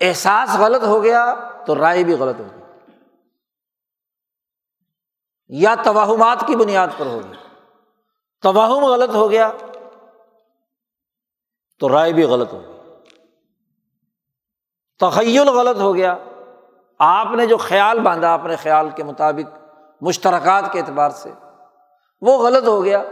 [0.00, 1.34] احساس غلط ہو گیا
[1.66, 2.58] تو رائے بھی غلط ہوگی۔
[5.48, 7.32] یا توہمات کی بنیاد پر ہوگی۔
[8.42, 9.52] توہم غلط ہو گیا
[11.78, 12.78] تو رائے بھی غلط ہوگی۔
[14.98, 16.16] تخیل غلط ہو گیا۔
[16.98, 19.58] آپ نے جو خیال باندھا، اپنے خیال کے مطابق
[20.00, 21.30] مشترکات کے اعتبار سے۔
[22.20, 23.02] وہ غلط ہو گیا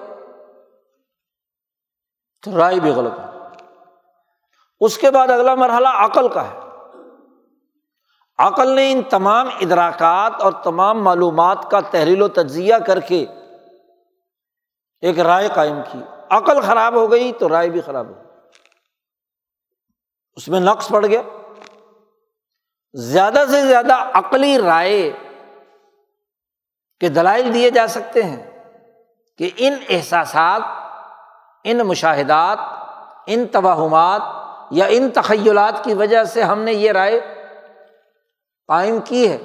[2.43, 3.25] تو رائے بھی غلط ہو
[4.81, 6.59] اس کے بعد اگلا مرحلہ عقل کا ہے۔
[8.39, 13.27] عقل نے ان تمام ادراکات اور تمام معلومات کا تحریل و تجزیہ کر کے
[15.01, 15.99] ایک رائے قائم کی۔
[16.31, 18.25] عقل خراب ہو گئی تو رائے بھی خراب ہو گئی۔
[20.35, 21.23] اس میں نقص پڑ گیا۔
[22.95, 25.13] زیادہ سے زیادہ عقلی رائے
[27.01, 28.56] کے دلائل دیے جا سکتے ہیں۔
[29.39, 30.61] کہ ان احساسات،
[31.65, 32.59] ان مشاہدات،
[33.27, 34.23] ان توہمات
[34.71, 37.21] یا ان تخیلات کی وجہ سے ہم نے یہ رائے
[38.69, 39.39] قائم کی ہے۔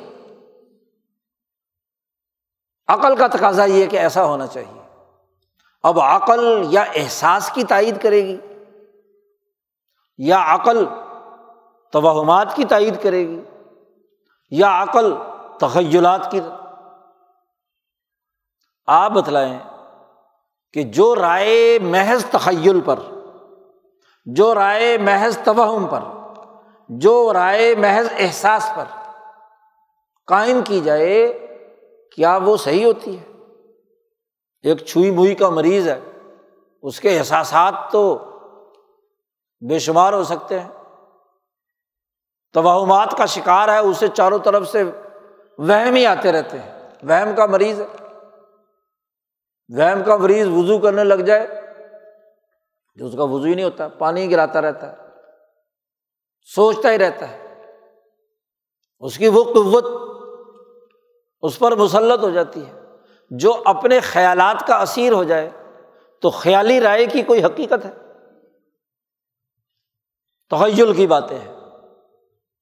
[2.87, 4.81] عقل کا تقاضا یہ کہ ایسا ہونا چاہیے۔
[5.83, 8.37] اب عقل یا احساس کی تائید کرے گی،
[10.17, 10.85] یا عقل
[11.91, 13.41] توہمات کی تائید کرے گی،
[14.51, 15.13] یا عقل
[15.59, 16.39] تخیلات کی۔
[18.87, 19.59] آپ بتلائیں
[20.73, 22.99] کہ جو رائے محض تخیل پر،
[24.25, 25.99] جو رائے محض توہم پر،
[26.89, 28.83] جو رائے محض احساس پر
[30.27, 31.47] قائم کی جائے،
[32.15, 33.23] کیا وہ صحیح ہوتی ہے؟
[34.63, 35.99] ایک چھوئی موئی کا مریض ہے،
[36.81, 38.17] اس کے احساسات تو
[39.69, 40.69] بے شمار ہو سکتے ہیں۔
[42.53, 44.83] توہمات کا شکار ہے، اسے چاروں طرف سے
[45.57, 48.00] وہم ہی آتے رہتے ہیں۔ وہم کا مریض ہے۔
[49.77, 51.47] وہم کا مریض وضو کرنے لگ جائے
[52.95, 54.97] جو اس کا وضو ہی نہیں ہوتا، پانی گراتا رہتا ہے،
[56.55, 57.41] سوچتا ہی رہتا ہے۔
[58.99, 59.85] اس کی وہ قوت
[61.41, 62.73] اس پر مسلط ہو جاتی ہے۔
[63.31, 65.49] جو اپنے خیالات کا اثیر ہو جائے
[66.21, 67.91] تو خیالی رائے کی کوئی حقیقت ہے؟
[70.49, 71.53] تحل کی باتیں ہیں۔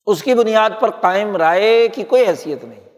[0.06, 2.88] اس کی بنیاد پر قائم رائے کی کوئی حیثیت نہیں۔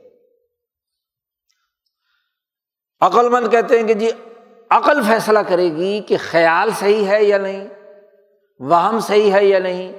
[3.02, 4.12] عقل مند کہتے ہیں کہ جی
[4.70, 7.68] عقل فیصلہ کرے گی کہ خیال صحیح ہے یا نہیں،
[8.60, 9.94] وہم صحیح ہے یا نہیں،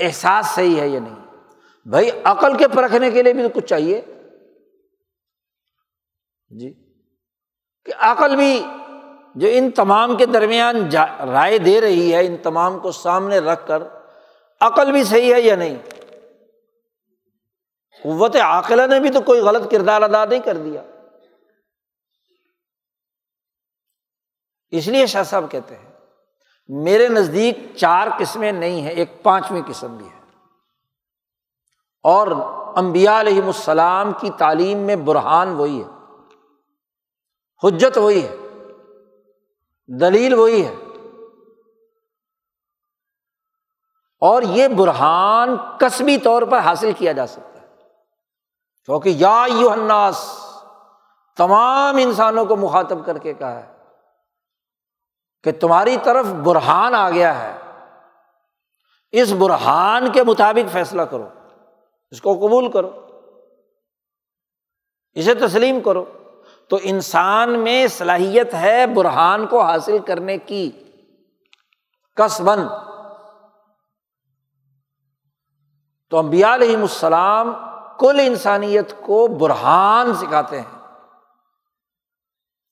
[0.00, 1.36] احساس صحیح ہے یا نہیں۔
[1.86, 4.00] بھائی، عقل کے پرکھنے کے لیے بھی تو کچھ چاہیے۔
[6.48, 6.74] جی
[7.84, 8.66] کہ عقل بھی
[9.34, 10.88] جو ان تمام کے درمیان
[11.32, 13.82] رائے دے رہی ہے، ان تمام کو سامنے رکھ کر،
[14.60, 15.76] عقل بھی صحیح ہے یا نہیں؟
[18.02, 20.82] قوت عاقلہ نے بھی تو کوئی غلط کردار ادا نہیں کر دیا۔
[24.78, 25.92] اس لیے شاہ صاحب کہتے ہیں،
[26.68, 30.20] میرے نزدیک چار قسمیں نہیں ہیں، ایک پانچویں قسم بھی ہے
[32.02, 32.26] اور
[32.76, 35.88] امبیا علیہم السلام کی تعلیم میں برہان وہی ہے،
[37.62, 38.36] حجت وہی ہے،
[40.00, 40.74] دلیل وہی ہے۔
[44.20, 47.66] اور یہ برہان کسبی طور پر حاصل کیا جا سکتا ہے۔
[48.84, 50.38] کیونکہ یا یو الناس،
[51.36, 53.75] تمام انسانوں کو مخاطب کر کے کہا ہے
[55.46, 57.58] کہ تمہاری طرف برہان آ گیا ہے،
[59.12, 61.28] اس برہان کے مطابق فیصلہ کرو،
[62.10, 63.06] اس کو قبول کرو،
[65.12, 66.04] اسے تسلیم کرو۔
[66.68, 70.70] تو انسان میں صلاحیت ہے برہان کو حاصل کرنے کی۔
[72.16, 72.68] کس بند
[76.10, 77.52] تو امبیا علیہم السلام
[77.98, 80.88] کل انسانیت کو برہان سکھاتے ہیں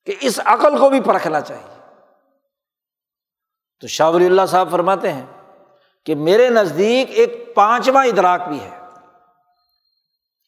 [0.06, 1.73] کہ اس عقل کو بھی پرکھنا چاہیے۔
[3.80, 5.26] تو شاہ ولی اللہ صاحب فرماتے ہیں
[6.06, 8.80] کہ میرے نزدیک ایک پانچواں ادراک بھی ہے۔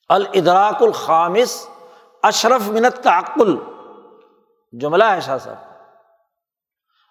[0.09, 1.69] الدراک الخامس
[2.23, 3.57] اشرف منت تعقل
[4.73, 5.57] جملہ ہے شاہ صاحب۔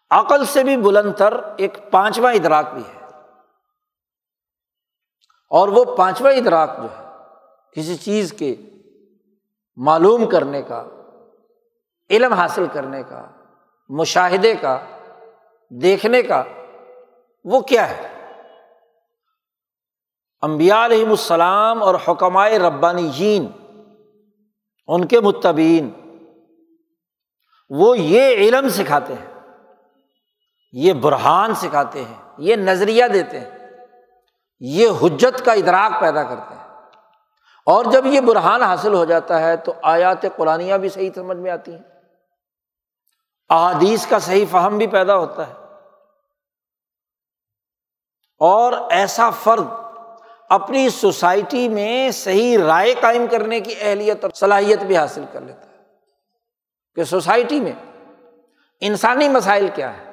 [0.09, 3.05] عقل سے بھی بلند تر ایک پانچواں ادراک بھی ہے۔
[5.49, 7.03] اور وہ پانچواں ادراک جو ہے،
[7.75, 8.55] کسی چیز کے
[9.75, 10.83] معلوم کرنے کا،
[12.09, 13.25] علم حاصل کرنے کا،
[13.89, 14.79] مشاہدے کا
[15.69, 16.43] دیکھنے کا
[17.43, 18.15] وہ کیا ہے؟
[20.41, 23.47] امبیا علیہم السلام اور حکمائے ربانی جین
[24.87, 25.91] ان کے متبین
[27.69, 29.51] وہ یہ علم سکھاتے ہیں،
[30.73, 33.51] یہ برہان سکھاتے ہیں، یہ نظریہ دیتے ہیں،
[34.59, 36.65] یہ حجت کا ادراک پیدا کرتے ہیں۔
[37.65, 41.51] اور جب یہ برہان حاصل ہو جاتا ہے تو آیات قرآن بھی صحیح سمجھ میں
[41.51, 41.94] آتی ہیں۔
[43.49, 45.53] احادیث کا صحیح فہم بھی پیدا ہوتا ہے۔
[48.39, 49.63] اور ایسا فرد
[50.49, 55.69] اپنی سوسائٹی میں صحیح رائے قائم کرنے کی اہلیت اور صلاحیت بھی حاصل کر لیتا
[55.69, 55.75] ہے
[56.95, 57.71] کہ سوسائٹی میں
[58.81, 60.11] انسانی مسائل کیا ہے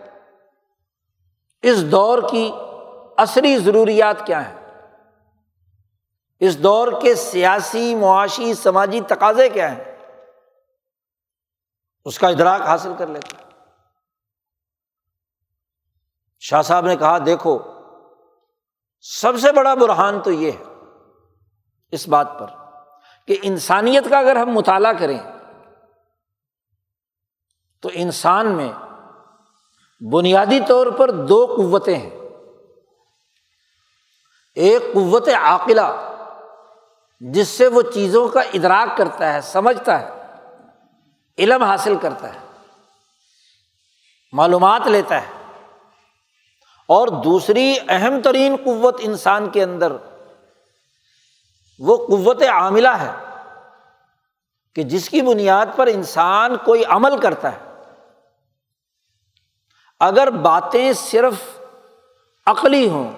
[1.62, 2.52] اس دور کی
[3.16, 4.88] عصری ضروریات کیا ہیں،
[6.40, 9.91] اس دور کے سیاسی، معاشی، سماجی تقاضے کیا ہیں۔
[12.04, 13.36] اس کا ادراک حاصل کر لیتے
[16.40, 17.58] شاہ صاحب نے کہا، دیکھو،
[19.00, 20.64] سب سے بڑا برہان تو یہ ہے
[21.90, 22.46] اس بات پر
[23.26, 25.18] کہ انسانیت کا اگر ہم مطالعہ کریں
[27.80, 28.72] تو انسان میں
[30.12, 32.10] بنیادی طور پر دو قوتیں ہیں۔
[34.54, 36.14] ایک قوت عاقلہ،
[37.20, 40.21] جس سے وہ چیزوں کا ادراک کرتا ہے، سمجھتا ہے۔
[41.38, 42.38] علم حاصل کرتا ہے،
[44.32, 45.30] معلومات لیتا ہے،
[46.88, 49.92] اور دوسری اہم ترین قوت انسان کے اندر
[51.80, 53.10] وہ قوت عاملہ ہے
[54.76, 57.70] کہ جس کی بنیاد پر انسان کوئی عمل کرتا ہے۔
[60.00, 61.34] اگر باتیں صرف
[62.46, 63.10] عقلی ہوں،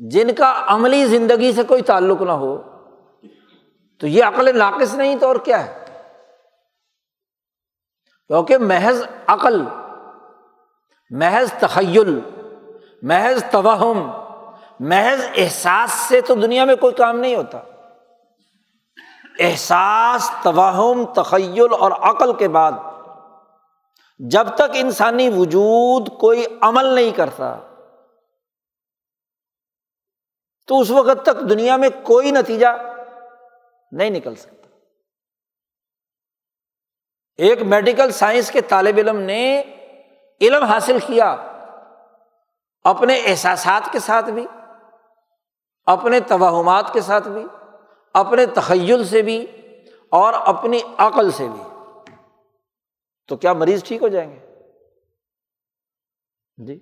[0.00, 2.56] جن کا عملی زندگی سے کوئی تعلق نہ ہو،
[4.00, 5.83] تو یہ عقل ناقص نہیں تو اور کیا ہے؟
[8.28, 9.62] کیونکہ محض عقل،
[11.10, 12.20] محض تخیل،
[13.02, 14.10] محض توہم،
[14.80, 17.58] محض احساس سے تو دنیا میں کوئی کام نہیں ہوتا۔
[19.38, 22.72] احساس، توہم، تخیل اور عقل کے بعد
[24.18, 27.56] جب تک انسانی وجود کوئی عمل نہیں کرتا،
[30.66, 32.66] تو اس وقت تک دنیا میں کوئی نتیجہ
[33.92, 34.63] نہیں نکل سکتا۔
[37.36, 39.62] ایک میڈیکل سائنس کے طالب علم نے
[40.40, 41.36] علم حاصل کیا
[42.84, 44.46] اپنے احساسات کے ساتھ بھی،
[45.86, 47.46] اپنے توہمات کے ساتھ بھی،
[48.14, 49.46] اپنے تخیل سے بھی
[50.10, 51.62] اور اپنی عقل سے بھی۔
[53.28, 54.46] تو کیا مریض ٹھیک ہو جائیں گے؟
[56.56, 56.78] جی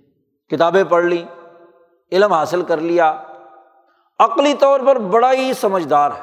[0.48, 1.24] کتابیں پڑھ لی
[2.12, 3.22] علم حاصل کر لیا۔
[4.18, 6.22] عقلی طور پر بڑا ہی سمجھدار ہے۔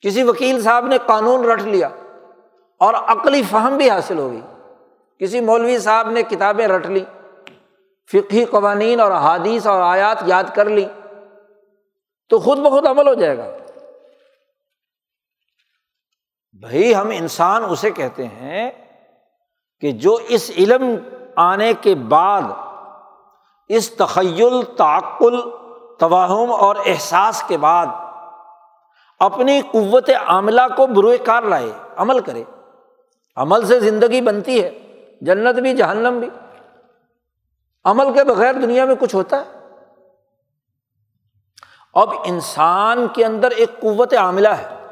[0.00, 1.88] کسی وکیل صاحب نے قانون رٹ لیا۔
[2.78, 4.40] اور عقلی فہم بھی حاصل ہو گئی
[5.20, 7.04] کسی مولوی صاحب نے کتابیں رٹ لی
[8.12, 10.84] فقی قوانین اور حادیث اور آیات یاد کر لی،
[12.28, 13.44] تو خود بخود عمل ہو جائے گا۔
[16.60, 18.70] بھائی ہم انسان اسے کہتے ہیں
[19.80, 20.84] کہ جو اس علم
[21.36, 22.42] آنے کے بعد
[23.68, 25.40] اس تخیل، تعقل،
[25.98, 27.86] توہم اور احساس کے بعد
[29.18, 32.44] اپنی قوت عاملہ کو بروئے کار لائے، عمل کرے۔
[33.36, 34.70] عمل سے زندگی بنتی ہے،
[35.20, 36.30] جنت بھی، جہنم بھی۔
[37.84, 39.68] عمل کے بغیر دنیا میں کچھ ہوتا ہے۔
[41.94, 44.86] اب انسان کے اندر ایک قوت عاملہ ہے۔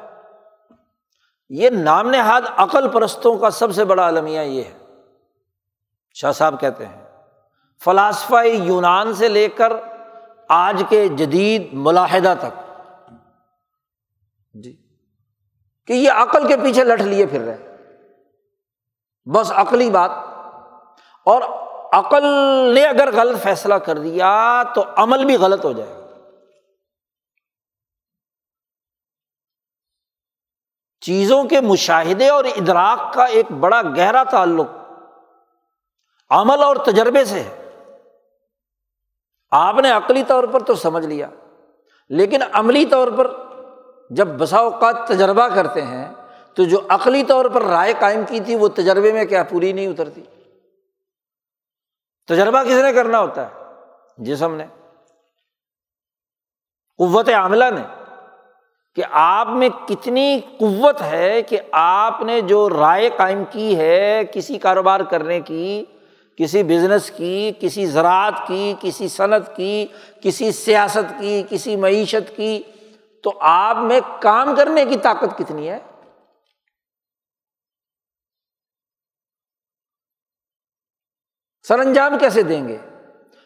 [1.49, 4.79] یہ نام نہاد عقل پرستوں کا سب سے بڑا المیہ یہ ہے۔
[6.15, 7.05] شاہ صاحب کہتے ہیں،
[7.85, 9.73] فلاسفہ یونان سے لے کر
[10.49, 12.81] آج کے جدید ملاحدہ تک۔
[14.55, 14.77] جی
[15.87, 17.72] کہ یہ عقل کے پیچھے لٹ لیے پھر رہے۔
[19.25, 20.11] بس عقلی بات۔
[21.25, 21.43] اور
[21.93, 22.25] عقل
[22.75, 26.03] نے اگر غلط فیصلہ کر دیا تو عمل بھی غلط ہو جائے گا۔
[31.01, 34.67] چیزوں کے مشاہدے اور ادراک کا ایک بڑا گہرا تعلق
[36.31, 37.71] عمل اور تجربے سے ہے۔
[39.51, 41.29] آپ نے عقلی طور پر تو سمجھ لیا،
[42.09, 43.37] لیکن عملی طور پر
[44.11, 46.15] جب بسا اوقات تجربہ کرتے ہیں
[46.55, 49.89] تو جو عقلی طور پر رائے قائم کی تھی وہ تجربے میں کیا پوری نہیں
[49.89, 50.23] اترتی؟
[52.27, 53.65] تجربہ کس نے کرنا ہوتا ہے؟
[54.19, 54.67] جسم نے۔
[56.99, 58.03] قوت عاملہ نے۔
[58.95, 64.59] کہ آپ میں کتنی قوت ہے کہ آپ نے جو رائے قائم کی ہے کسی
[64.59, 65.85] کاروبار کرنے کی،
[66.37, 69.87] کسی بزنس کی، کسی زراعت کی، کسی صنعت کی،
[70.23, 72.63] کسی سیاست کی، کسی معیشت کی،
[73.23, 75.79] تو آپ میں کام کرنے کی طاقت کتنی ہے؟
[81.73, 82.79] سر انجام کیسے دیں گے؟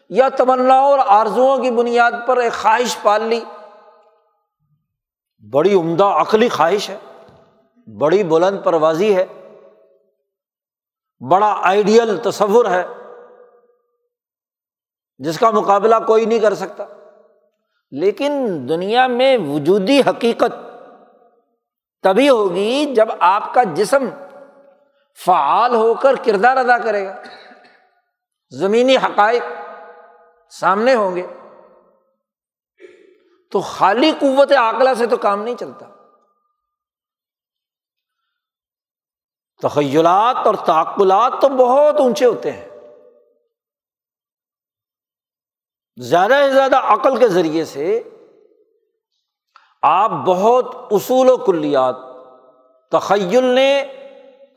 [0.09, 3.39] یا تمنا اور آرزوؤں کی بنیاد پر ایک خواہش پال لی۔
[5.53, 6.97] بڑی عمدہ عقلی خواہش ہے،
[7.97, 9.25] بڑی بلند پروازی ہے،
[11.29, 12.85] بڑا آئیڈیل تصور ہے،
[15.17, 16.85] جس کا مقابلہ کوئی نہیں کر سکتا۔
[17.91, 20.79] لیکن دنیا میں وجودی حقیقت
[22.03, 24.09] تبھی ہوگی جب آپ کا جسم
[25.25, 27.21] فعال ہو کر کردار ادا کرے گا۔
[28.49, 29.43] زمینی حقائق
[30.49, 31.27] سامنے ہوں گے۔
[33.51, 35.85] تو خالی قوت عقلہ سے تو کام نہیں چلتا۔
[39.61, 42.67] تخیلات اور تعقلات تو بہت اونچے ہوتے ہیں۔
[45.97, 48.03] زیادہ سے زیادہ عقل کے ذریعے سے
[49.81, 51.95] آپ بہت اصول و کلیات،
[52.91, 53.93] تخیل نے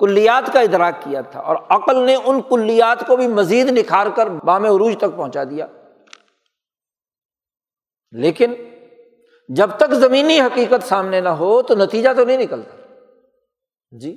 [0.00, 4.26] کلیات کا ادراک کیا تھا اور عقل نے ان کلیات کو بھی مزید نکھار کر
[4.26, 5.66] بام عروج تک پہنچا دیا۔
[8.10, 8.54] لیکن
[9.48, 12.76] جب تک زمینی حقیقت سامنے نہ ہو تو نتیجہ تو نہیں نکلتا۔
[13.90, 14.16] جی۔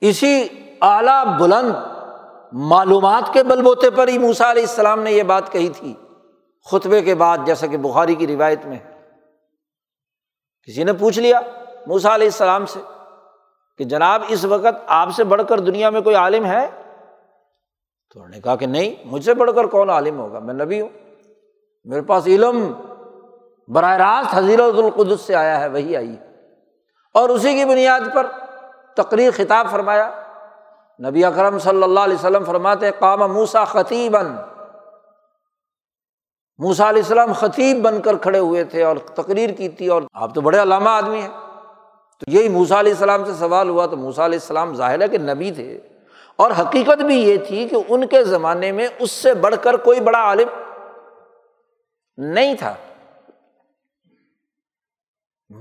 [0.00, 0.48] اسی
[0.80, 1.72] اعلی بلند
[2.52, 5.94] معلومات کے بل بوتے پر ہی موسا علیہ السلام نے یہ بات کہی تھی۔
[6.70, 8.78] خطبے کے بعد جیسا کہ بخاری کی روایت میں
[10.62, 11.40] کسی نے پوچھ لیا
[11.86, 12.80] موسا علیہ السلام سے؟
[13.78, 16.70] کہ جناب اس وقت آپ سے بڑھ کر دنیا میں کوئی عالم ہے؟
[18.14, 20.80] تو انہوں نے کہا کہ نہیں، مجھ سے بڑھ کر کون عالم ہوگا؟ میں نبی
[20.80, 20.88] ہوں۔
[21.84, 22.72] میرے پاس علم
[23.68, 26.16] براہ راست حضیرت القدس سے آیا ہے، وہی آئی
[27.14, 28.26] اور اسی کی بنیاد پر
[28.96, 30.10] تقریر خطاب فرمایا۔
[31.08, 34.16] نبی اکرم صلی اللہ علیہ وسلم فرماتے کام موسا خطیب
[36.58, 40.34] موسا علیہ السلام خطیب بن کر کھڑے ہوئے تھے اور تقریر کی تھی اور آپ
[40.34, 41.45] تو بڑے علامہ آدمی ہیں۔
[42.20, 45.18] تو یہی موسا علیہ السلام سے سوال ہوا تو موسا علیہ السلام ظاہر ہے کہ
[45.18, 45.80] نبی تھے
[46.36, 50.00] اور حقیقت بھی یہ تھی کہ ان کے زمانے میں اس سے بڑھ کر کوئی
[50.00, 50.48] بڑا عالم
[52.16, 52.74] نہیں تھا۔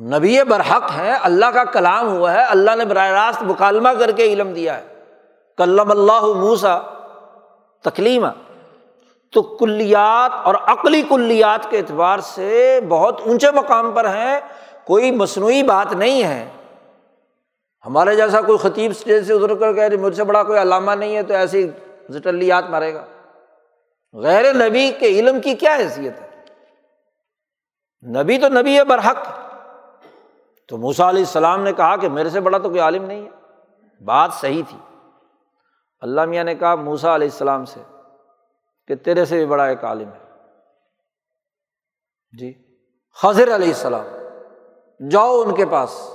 [0.02, 4.24] نبی برحق ہے اللہ کا کلام ہوا ہے، اللہ نے براہ راست مکالمہ کر کے
[4.24, 5.04] علم دیا ہے۔
[5.58, 6.80] کلم اللہ موسا
[7.84, 8.28] تکلیمہ۔
[9.32, 14.40] تو کلیات اور عقلی کلیات کے اعتبار سے بہت اونچے مقام پر ہیں۔
[14.88, 16.50] کوئی مصنوعی بات نہیں ہے۔
[17.86, 21.16] ہمارے جیسا کوئی خطیب اسٹیج سے ادھر کر کہ مجھ سے بڑا کوئی علامہ نہیں
[21.16, 21.70] ہے تو ایسی
[22.10, 23.06] زٹلیات مارے گا۔
[24.14, 26.28] غیر نبی کے علم کی کیا حیثیت ہے؟
[28.08, 29.18] نبی تو نبی ہے برحق۔
[30.68, 33.30] تو موسا علیہ السلام نے کہا کہ میرے سے بڑا تو کوئی عالم نہیں ہے۔
[34.04, 34.78] بات صحیح تھی۔
[36.00, 37.80] اللہ میاں نے کہا موسا علیہ السلام سے
[38.88, 40.32] کہ تیرے سے بھی بڑا ایک عالم ہے۔
[42.38, 42.54] جی
[43.22, 44.06] خضر علیہ السلام۔
[45.12, 46.10] جاؤ ان کے پاس۔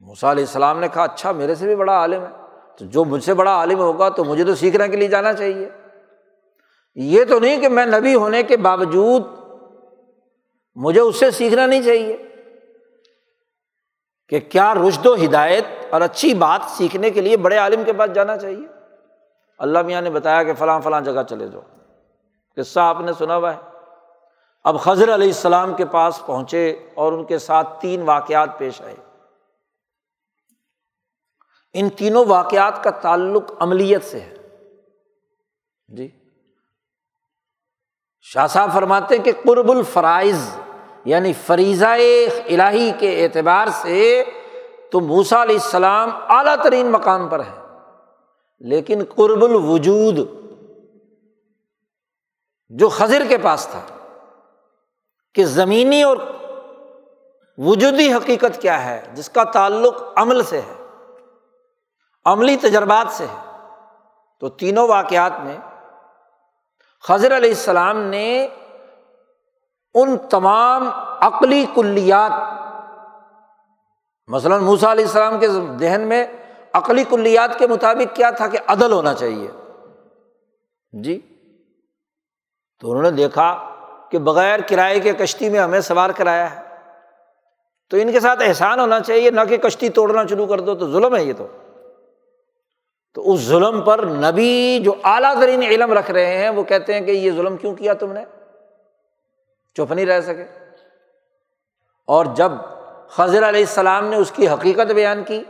[0.00, 2.42] موسا علیہ السلام نے کہا اچھا میرے سے بھی بڑا عالم ہے۔
[2.78, 5.68] تو جو مجھ سے بڑا عالم ہوگا تو مجھے تو سیکھنے کے لیے جانا چاہیے۔
[6.94, 9.22] یہ تو نہیں کہ میں نبی ہونے کے باوجود
[10.74, 12.16] مجھے اس سے سیکھنا نہیں چاہیے
[14.28, 18.14] کہ کیا رشد و ہدایت اور اچھی بات سیکھنے کے لیے بڑے عالم کے پاس
[18.14, 18.66] جانا چاہیے۔
[19.58, 21.62] اللہ میاں نے بتایا کہ فلاں فلاں جگہ چلے جاؤ۔
[22.56, 23.67] قصہ آپ نے سنا ہوا ہے۔
[24.64, 28.94] اب خضر علیہ السلام کے پاس پہنچے اور ان کے ساتھ تین واقعات پیش آئے۔
[31.72, 34.34] ان تینوں واقعات کا تعلق عملیت سے ہے۔
[35.96, 36.08] جی۔
[38.20, 40.56] شاہ صاحب فرماتے ہیں کہ قرب الفرائض
[41.04, 44.24] یعنی فریضہ الہی کے اعتبار سے
[44.92, 47.64] تو موسا علیہ السلام اعلیٰ ترین مقام پر ہے
[48.58, 50.18] لیکن قرب الوجود
[52.68, 53.97] جو خضر کے پاس تھا
[55.38, 56.16] کہ زمینی اور
[57.58, 60.84] وجودی حقیقت کیا ہے، جس کا تعلق عمل سے ہے،
[62.24, 63.58] عملی تجربات سے ہے۔
[64.40, 65.56] تو تینوں واقعات میں
[67.02, 68.48] خضر علیہ السلام نے
[69.94, 70.88] ان تمام
[71.20, 72.32] عقلی کلیات،
[74.26, 76.26] مثلاً موسا علیہ السلام کے ذہن میں
[76.72, 79.50] عقلی کلیات کے مطابق کیا تھا کہ عدل ہونا چاہیے۔
[80.92, 81.20] جی
[82.80, 83.74] تو انہوں نے دیکھا
[84.10, 86.60] کہ بغیر کرائے کے کشتی میں ہمیں سوار کرایا ہے۔
[87.90, 90.92] تو ان کے ساتھ احسان ہونا چاہیے، نہ کہ کشتی توڑنا شروع کر دو تو
[90.92, 91.46] ظلم ہے یہ تو۔
[93.14, 97.00] تو اس ظلم پر نبی جو اعلیٰ ترین علم رکھ رہے ہیں، وہ کہتے ہیں
[97.00, 98.24] کہ یہ ظلم کیوں کیا تم نے؟
[99.74, 100.44] چپ نہیں رہ سکے۔
[102.06, 102.52] اور جب
[103.08, 105.44] خضر علیہ السلام نے اس کی حقیقت بیان کی،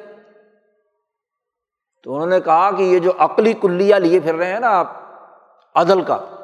[2.02, 4.92] تو انہوں نے کہا کہ یہ جو عقلی کلیا لیے پھر رہے ہیں نا آپ،
[5.74, 6.37] عدل کا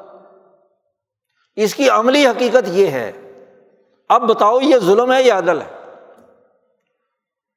[1.55, 3.11] اس کی عملی حقیقت یہ ہے۔
[4.09, 5.67] اب بتاؤ یہ ظلم ہے یا عدل ہے؟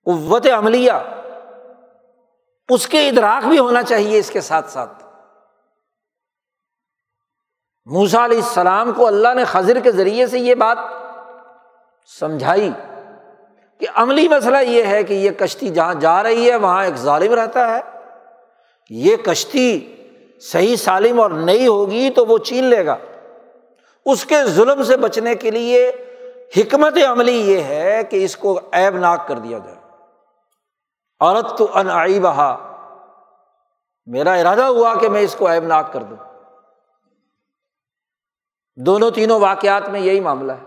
[0.04, 0.92] قوت عملیہ۔
[2.68, 5.04] اس کے ادراک بھی ہونا چاہیے اس کے ساتھ ساتھ۔
[7.84, 10.78] موسا علیہ السلام کو اللہ نے خضر کے ذریعے سے یہ بات
[12.20, 12.70] سمجھائی
[13.78, 17.32] کہ عملی مسئلہ یہ ہے کہ یہ کشتی جہاں جا رہی ہے، وہاں ایک ظالم
[17.32, 17.80] رہتا ہے۔
[18.90, 19.96] یہ کشتی
[20.40, 22.96] صحیح سالم اور نئی ہوگی تو وہ چین لے گا۔
[24.04, 25.92] اس کے ظلم سے بچنے کے لیے
[26.56, 29.76] حکمت عملی یہ ہے کہ اس کو ایب ناک کر دیا جائے۔
[31.20, 32.64] عورت تو ان آئی بہا
[34.06, 36.16] میرا ارادہ ہوا کہ میں اس کو ایب ناک کر دوں۔
[38.76, 40.64] دونوں تینوں واقعات میں یہی معاملہ ہے۔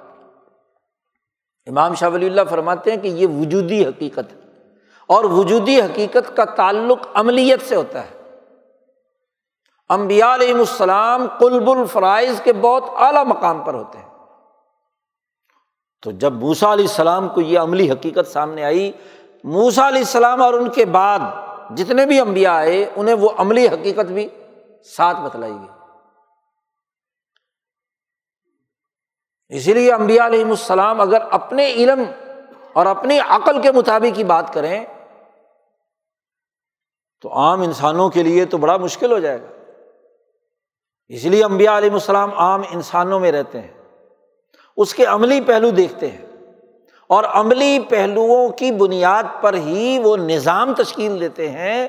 [1.68, 4.40] امام شاہ ولی اللہ فرماتے ہیں کہ یہ وجودی حقیقت ہے
[5.08, 8.21] اور وجودی حقیقت کا تعلق عملیت سے ہوتا ہے۔
[9.92, 14.10] امبیا علیہم السلام قلب الفرائض کے بہت اعلیٰ مقام پر ہوتے ہیں۔
[16.02, 18.92] تو جب موسا علیہ السلام کو یہ عملی حقیقت سامنے آئی
[19.44, 21.20] موسا علیہ السلام اور ان کے بعد
[21.78, 24.30] جتنے بھی امبیا آئے، انہیں وہ عملی حقیقت بھی
[24.84, 25.70] ساتھ بتلائی گئی۔
[29.48, 32.04] اسی لیے امبیا علیہم السلام اگر اپنے علم
[32.74, 34.86] اور اپنی عقل کے مطابق ہی بات کریں،
[37.22, 39.61] تو عام انسانوں کے لیے تو بڑا مشکل ہو جائے گا۔
[41.14, 43.74] اس لیے امبیا علیہ السلام عام انسانوں میں رہتے ہیں۔
[44.78, 46.26] اس کے عملی پہلو دیکھتے ہیں۔
[47.08, 51.88] اور عملی پہلوؤں کی بنیاد پر ہی وہ نظام تشکیل دیتے ہیں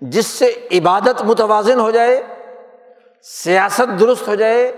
[0.00, 2.22] جس سے عبادت متوازن ہو جائے،
[3.22, 4.76] سیاست درست ہو جائے،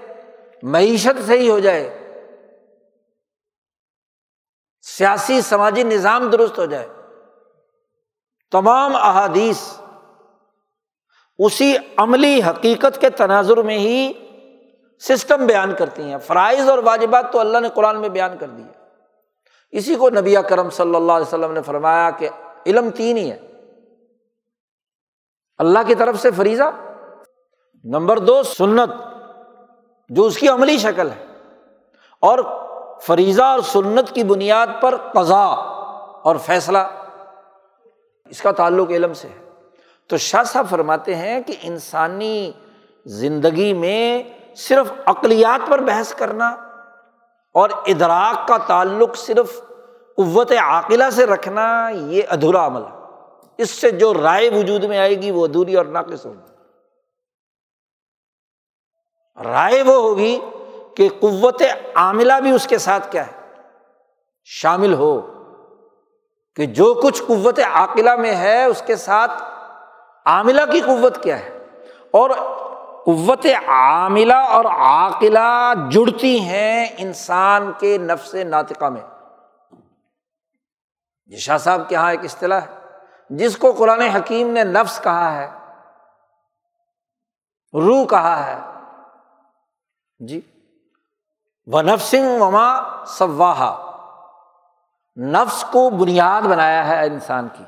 [0.63, 1.99] معیشت صحیح ہو جائے،
[4.83, 6.89] سیاسی سماجی نظام درست ہو جائے۔
[8.53, 9.81] تمام احادیث
[11.39, 14.13] اسی عملی حقیقت کے تناظر میں ہی
[15.01, 18.67] سسٹم بیان کرتی ہیں۔ فرائض اور واجبات تو اللہ نے قرآن میں بیان کر دیا
[19.71, 22.29] اسی کو نبی کرم صلی اللہ علیہ وسلم نے فرمایا کہ
[22.67, 23.39] علم تین ہی ہے۔
[25.59, 26.63] اللہ کی طرف سے فریضہ۔
[27.85, 28.91] نمبر دو، سنت،
[30.09, 31.25] جو اس کی عملی شکل ہے۔
[32.21, 32.39] اور
[33.01, 35.45] فریضہ اور سنت کی بنیاد پر قضا
[36.23, 36.79] اور فیصلہ۔
[38.25, 39.48] اس کا تعلق علم سے ہے۔
[40.09, 42.53] تو شاہ صاحب فرماتے ہیں کہ انسانی
[43.07, 44.23] زندگی میں
[44.57, 46.49] صرف اقلیات پر بحث کرنا
[47.55, 49.61] اور ادراک کا تعلق صرف
[50.17, 52.99] قوت عاقلہ سے رکھنا، یہ ادھورا عمل ہے۔
[53.59, 56.53] اس سے جو رائے وجود میں آئے گی وہ ادھوری اور ناقص ہوگی۔
[59.45, 60.41] رائے وہ ہوگی
[60.97, 61.63] کہ قوت
[61.95, 63.63] عاملہ بھی اس کے ساتھ کیا ہے۔
[64.45, 65.21] شامل ہو
[66.57, 69.43] کہ جو کچھ قوت عاقلہ میں ہے اس کے ساتھ
[70.29, 71.59] عاملہ کی قوت کیا ہے؟
[72.11, 72.31] اور
[73.05, 79.01] قوت عاملہ اور عاقلہ جڑتی ہیں انسان کے نفس ناطقہ میں۔
[81.27, 82.75] یہ شاہ صاحب کے یہاں ایک اصطلاح ہے۔
[83.31, 85.51] جس کو قرآن حکیم نے نفس کہا ہے،
[87.75, 88.59] روح کہا ہے۔
[90.19, 90.41] جی۔
[91.67, 93.85] و نفسنگ وما سواہا
[95.17, 97.65] نفس کو بنیاد بنایا ہے انسان کی۔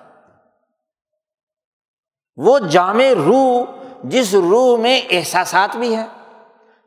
[2.40, 3.64] وہ جامع روح
[4.04, 6.06] جس روح میں احساسات بھی ہیں،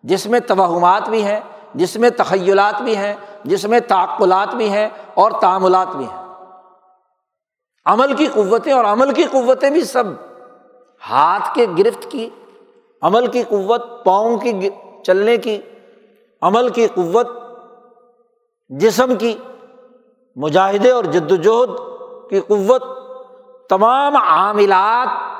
[0.03, 1.39] جس میں توہمات بھی ہیں،
[1.75, 6.23] جس میں تخیلات بھی ہیں، جس میں تعقلات بھی ہیں اور تعاملات بھی ہیں۔
[7.85, 10.03] عمل کی قوتیں اور عمل کی قوتیں بھی سب
[11.09, 12.29] ہاتھ کے گرفت کی،
[13.01, 14.69] عمل کی قوت پاؤں کی
[15.03, 15.61] چلنے کی،
[16.41, 17.27] عمل کی قوت
[18.69, 19.37] جسم کی،
[20.35, 21.69] مجاہدے اور جد وجہد
[22.29, 22.83] کی قوت،
[23.69, 25.32] تمام عاملات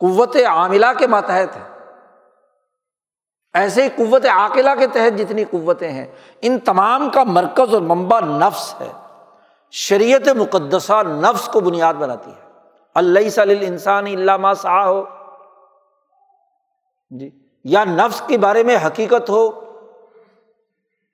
[0.00, 1.70] قوت عاملہ کے ماتحت ہے
[3.52, 6.06] ایسے ہی قوت عاقلہ کے تحت جتنی قوتیں ہیں،
[6.42, 8.92] ان تمام کا مرکز اور منبع نفس ہے۔
[9.70, 12.50] شریعت مقدسہ نفس کو بنیاد بناتی ہے۔
[12.94, 15.04] اللہ صلی انسان علامہ سا ہو
[17.10, 17.30] جی
[17.64, 19.50] یا نفس کے بارے میں حقیقت ہو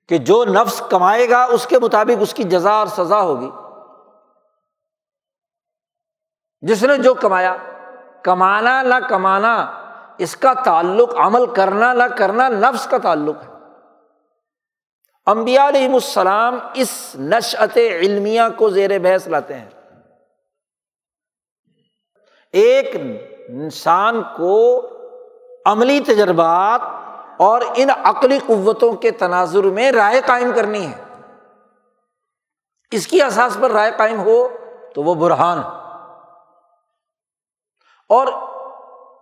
[0.08, 3.50] کہ جو نفس کمائے گا، اس کے مطابق اس کی جزا اور سزا ہوگی۔
[6.60, 7.56] جس نے جو کمایا
[8.26, 9.72] کمانا نہ کمانا،
[10.18, 13.52] اس کا تعلق عمل کرنا نہ کرنا نفس کا تعلق ہے۔
[15.26, 19.68] امبیا علیہم السلام اس نشعت علمیہ کو زیر بحث لاتے ہیں۔
[22.52, 22.96] ایک
[23.48, 24.86] انسان کو
[25.66, 26.80] عملی تجربات
[27.36, 31.24] اور ان عقلی قوتوں کے تناظر میں رائے قائم کرنی ہے۔
[32.90, 34.48] اس کی احساس پر رائے قائم ہو
[34.94, 35.62] تو وہ برہان
[38.08, 38.26] اور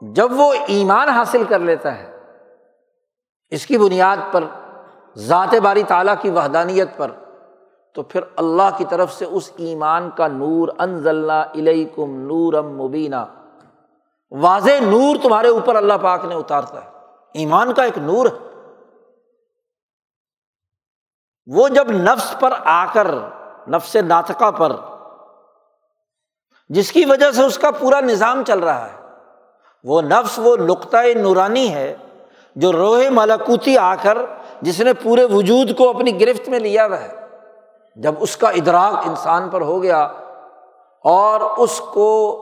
[0.00, 2.18] جب وہ ایمان حاصل کر لیتا ہے،
[3.50, 4.44] اس کی بنیاد پر،
[5.16, 7.10] ذات باری تعالیٰ کی وحدانیت پر،
[7.94, 10.68] تو پھر اللہ کی طرف سے اس ایمان کا نور
[11.52, 13.24] علیکم نورم مبینہ
[14.30, 16.90] واضح نور تمہارے اوپر اللہ پاک نے اتارتا ہے۔
[17.34, 18.48] ایمان کا ایک نور ہے۔
[21.46, 23.06] وہ جب نفس پر آ کر،
[23.68, 24.72] نفس ناطقہ پر
[26.68, 29.06] جس کی وجہ سے اس کا پورا نظام چل رہا ہے۔
[29.84, 31.96] وہ نفس، وہ نقطۂ نورانی ہے
[32.56, 34.18] جو روح ملکوتی آ کر
[34.62, 37.26] جس نے پورے وجود کو اپنی گرفت میں لیا ہوا ہے۔
[37.96, 40.02] جب اس کا ادراک انسان پر ہو گیا
[41.04, 42.40] اور اس کو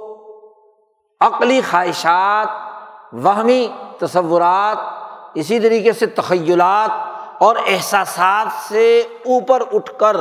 [1.20, 2.48] عقلی خواہشات،
[3.12, 3.68] وہمی
[3.98, 4.76] تصورات،
[5.34, 6.90] اسی طریقے سے تخیلات
[7.42, 10.16] اور احساسات سے اوپر اٹھ کر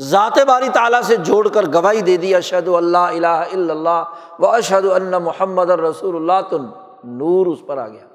[0.00, 4.04] ذات باری تعالیٰ سے جوڑ کر گواہی دے دی اشد اللہ الہ الا اللہ
[4.38, 6.56] و اشد اللہ محمد رسول اللہ، تو
[7.04, 8.06] نور اس پر آ گیا۔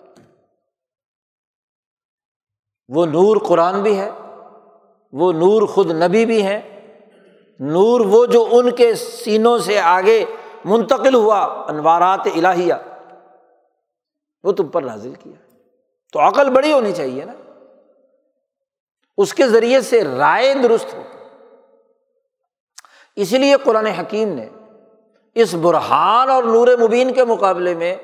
[2.89, 4.11] وہ نور قرآن بھی ہے،
[5.11, 6.91] وہ نور خود نبی بھی ہے،
[7.59, 10.25] نور وہ جو ان کے سینوں سے آگے
[10.65, 12.73] منتقل ہوا انوارات الہیہ،
[14.43, 15.55] وہ تم پر نازل کیا۔
[16.13, 17.33] تو عقل بڑی ہونی چاہیے نا۔
[19.17, 21.01] اس کے ذریعے سے رائے درست ہو۔
[23.19, 24.47] اسی لیے قرآن حکیم نے
[25.35, 27.95] اس برہان اور نور مبین کے مقابلے میں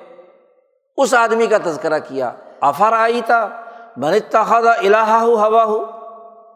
[0.97, 3.61] اس آدمی کا تذکرہ کیا۔ آفر آئی تھا
[3.97, 5.85] من اتخذ الہ ہوا ہو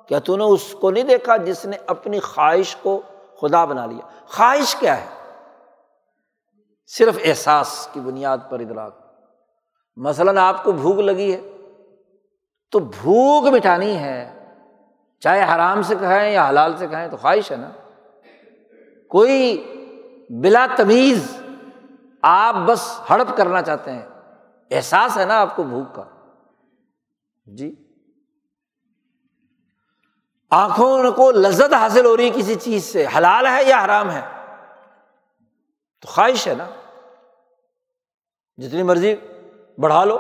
[0.08, 3.02] کیا تو نے اس کو نہیں دیکھا جس نے اپنی خواہش کو
[3.42, 5.06] خدا بنا لیا؟ خواہش کیا ہے؟
[6.88, 8.94] صرف احساس کی بنیاد پر ادراک۔
[9.98, 11.42] مثلاً آپ کو بھوک لگی ہے،
[12.72, 14.40] تو بھوک مٹانی ہے،
[15.20, 17.70] چاہے حرام سے کہیں یا حلال سے کہیں تو خواہش ہے نا۔
[19.10, 19.66] کوئی
[20.30, 21.42] بلا تمیز
[22.22, 24.08] آپ بس ہڑپ کرنا چاہتے ہیں۔
[24.72, 26.04] احساس ہے نا آپ کو بھوک کا۔
[27.46, 27.76] جی۔
[30.50, 34.22] آنکھوں کو لذت حاصل ہو رہی ہے کسی چیز سے۔ حلال ہے یا حرام ہے؟
[36.02, 36.66] تو خواہش ہے نا۔
[38.58, 39.16] جتنی مرضی
[39.78, 40.20] بڑھا لو۔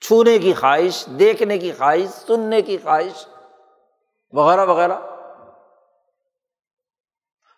[0.00, 3.26] چھونے کی خواہش، دیکھنے کی خواہش، سننے کی خواہش،
[4.32, 5.11] وغیرہ وغیرہ۔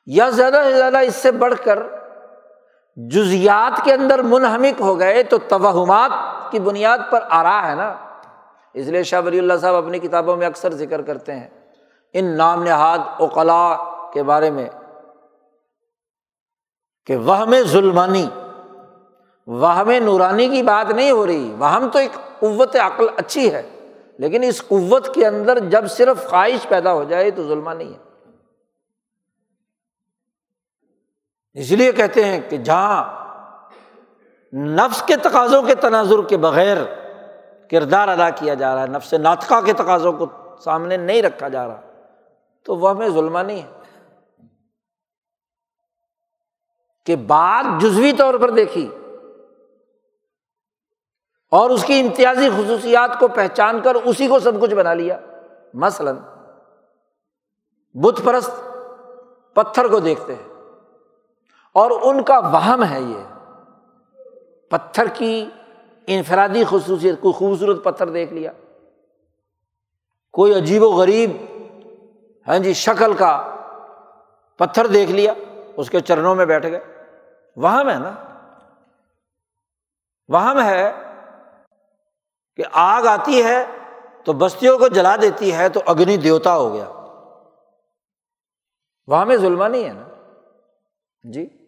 [0.07, 1.83] یا زیادہ سے زیادہ اس سے بڑھ کر
[2.97, 6.11] جزیات کے اندر منہمک ہو گئے تو توہمات
[6.51, 7.95] کی بنیاد پر آ رہا ہے نا۔
[8.75, 11.49] اس لیے شاہ ولی اللہ صاحب اپنی کتابوں میں اکثر ذکر کرتے ہیں۔
[12.13, 13.77] ان نام نہاد اوقلا
[14.13, 14.69] کے بارے میں
[17.07, 18.29] کہ وہ میں ظلمانی
[19.47, 23.63] وہ میں نورانی کی بات نہیں ہو رہی۔ وہ تو ایک قوت عقل اچھی ہے،
[24.19, 28.04] لیکن اس قوت کے اندر جب صرف خواہش پیدا ہو جائے تو ظلم نہیں ہے۔
[31.55, 33.25] اس لیے کہتے ہیں کہ جہاں
[34.55, 36.77] نفس کے تقاضوں کے تناظر کے بغیر
[37.71, 40.27] کردار ادا کیا جا رہا ہے، نفس ناطقہ کے تقاضوں کو
[40.65, 41.81] سامنے نہیں رکھا جا رہا،
[42.63, 43.71] تو وہ ہمیں ظلم نہیں ہے۔
[47.07, 48.89] کہ بات جزوی طور پر دیکھی
[51.51, 55.19] اور اس کی امتیازی خصوصیات کو پہچان کر اسی کو سب کچھ بنا لیا۔
[55.75, 56.17] مثلاً
[57.95, 58.51] بت پرست
[59.55, 60.54] پتھر کو دیکھتے ہیں۔
[61.75, 63.35] اور ان کا وہم ہے یہ۔
[64.71, 65.51] پتھر کی
[66.07, 68.53] انفرادی خصوصیت، کوئی خوبصورت پتھر دیکھ لیا۔
[70.33, 71.31] کوئی عجیب و غریب
[72.49, 73.57] ہاں جی شکل کا
[74.57, 75.33] پتھر دیکھ لیا،
[75.77, 76.81] اس کے چرنوں میں بیٹھ گئے۔
[77.57, 78.13] وہم ہے نا۔
[80.29, 80.93] وہم ہے
[82.57, 83.67] کہ آگ آتی ہے
[84.25, 86.89] تو بستیوں کو جلا دیتی ہے تو اگنی دیوتا ہو گیا۔
[89.07, 90.09] وہاں میں ظلم نہیں ہے نا۔
[91.23, 91.64] جی۔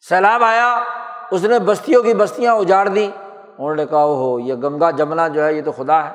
[0.00, 0.84] سیلاب آیا،
[1.30, 3.10] اس نے بستیوں کی بستیاں اجاڑ دی
[3.58, 6.14] انہوں نے کہا ہو یہ گنگا جمنا جو ہے، یہ تو خدا ہے۔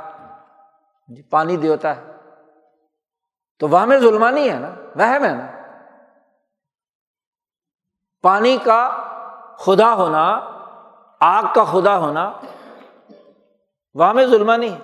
[1.07, 2.11] جی پانی دیوتا ہے۔
[3.59, 5.45] تو وہ میں ظلم نہیں ہے نا وہ ہے نا۔
[8.21, 8.89] پانی کا
[9.57, 10.39] خدا ہونا،
[11.19, 12.31] آگ کا خدا ہونا
[13.93, 14.79] وہاں میں ظلم نہیں ہے۔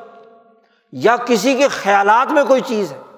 [0.92, 3.09] یا کسی کے خیالات میں کوئی چیز ہے۔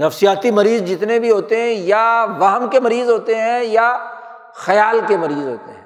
[0.00, 4.14] نفسیاتی مریض جتنے بھی ہوتے ہیں، یا وہم کے مریض ہوتے ہیں، یا
[4.54, 5.84] خیال کے مریض ہوتے ہیں۔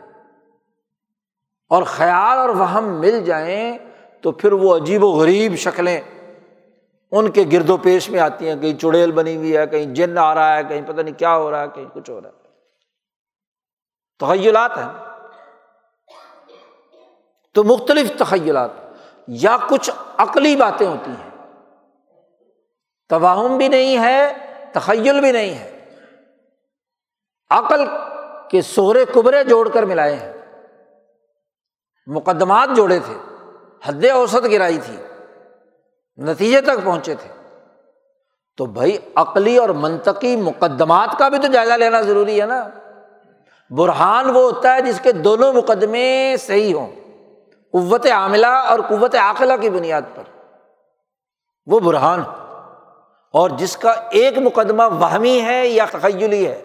[1.69, 3.79] اور خیال اور وہم مل جائیں
[4.23, 6.01] تو پھر وہ عجیب و غریب شکلیں
[7.11, 10.19] ان کے گرد و پیش میں آتی ہیں۔ کہیں چڑیل بنی ہوئی ہے، کہیں جن
[10.19, 12.35] آ رہا ہے، کہیں پتہ نہیں کیا ہو رہا ہے، کہیں کچھ ہو رہا ہے۔
[14.19, 14.93] تخیلات ہیں۔
[17.55, 18.71] تو مختلف تخیلات
[19.29, 21.28] یا کچھ عقلی باتیں ہوتی ہیں۔
[23.09, 24.33] توہم بھی نہیں ہے،
[24.73, 25.85] تخیل بھی نہیں ہے۔
[27.51, 27.81] عقل
[28.51, 30.33] کے سہرے کبرے جوڑ کر ملائے ہیں۔
[32.07, 33.15] مقدمات جوڑے تھے،
[33.85, 34.97] حد اوسط گرائی تھی،
[36.17, 37.57] نتیجے تک پہنچے تھے۔
[38.57, 42.69] تو بھائی عقلی اور منطقی مقدمات کا بھی تو جائزہ لینا ضروری ہے نا۔
[43.71, 46.93] برہان وہ ہوتا ہے جس کے دونوں مقدمے صحیح ہوں،
[47.73, 50.23] قوت عاملہ اور قوت عاقلہ کی بنیاد پر۔
[51.67, 52.23] وہ برہان۔
[53.33, 56.65] اور جس کا ایک مقدمہ وہمی ہے یا تخیلی ہے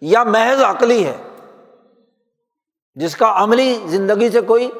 [0.00, 1.22] یا محض عقلی ہے،
[2.94, 4.70] جس کا عملی زندگی سے کوئی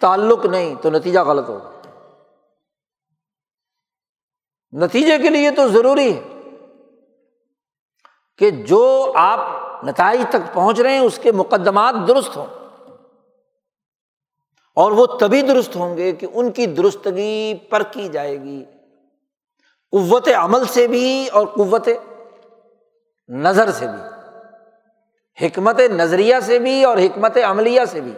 [0.00, 1.70] تعلق نہیں، تو نتیجہ غلط ہوگا۔
[4.72, 6.22] نتیجے کے لیے تو ضروری ہے
[8.38, 9.40] کہ جو آپ
[9.84, 12.46] نتائج تک پہنچ رہے ہیں، اس کے مقدمات درست ہوں۔
[14.74, 18.64] اور وہ تبھی درست ہوں گے کہ ان کی درستگی پر کی جائے گی۔
[19.94, 21.88] قوت عمل سے بھی اور قوت
[23.28, 24.02] نظر سے بھی،
[25.46, 28.12] حکمت نظریہ سے بھی اور حکمت عملیہ سے بھی۔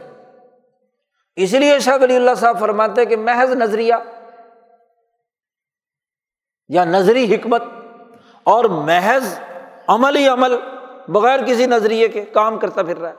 [1.36, 3.94] اس لیے شاہ ولی اللہ صاحب فرماتے کہ محض نظریہ
[6.68, 7.62] یا نظری حکمت
[8.44, 9.38] اور محض
[9.86, 10.56] عملی عمل
[11.08, 13.14] بغیر کسی نظریے کے کام کرتا پھر رہا ہے۔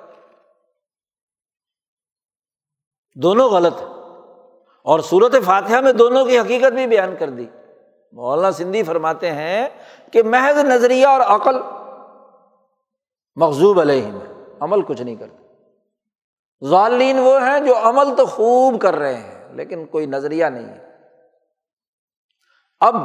[3.15, 3.81] دونوں غلط
[4.83, 7.45] اور صورت فاتحہ میں دونوں کی حقیقت بھی بیان کر دی۔
[8.11, 9.69] مولانا سندھی فرماتے ہیں
[10.11, 11.55] کہ محض نظریہ اور عقل
[13.35, 15.43] مغزوب علیہ میں عمل کچھ نہیں کرتے۔
[16.67, 20.87] ظالین وہ ہیں جو عمل تو خوب کر رہے ہیں، لیکن کوئی نظریہ نہیں ہے۔
[22.79, 22.95] اب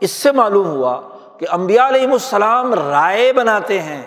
[0.00, 1.00] اس سے معلوم ہوا
[1.38, 4.02] کہ امبیا علیہم السلام رائے بناتے ہیں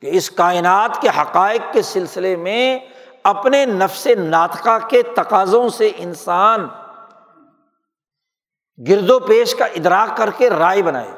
[0.00, 2.78] کہ اس کائنات کے حقائق کے سلسلے میں
[3.22, 6.68] اپنے نفس ناطقہ کے تقاضوں سے انسان
[8.88, 11.10] گرد و پیش کا ادراک کر کے رائے بنائے۔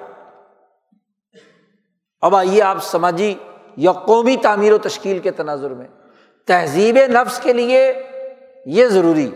[2.21, 3.35] اب آئیے آپ سماجی
[3.77, 5.89] یا قومی تعمیر و تشکیل کے تناظر میں۔
[6.47, 8.03] تہذیب نفس کے لیے
[8.67, 9.31] یہ ضروری۔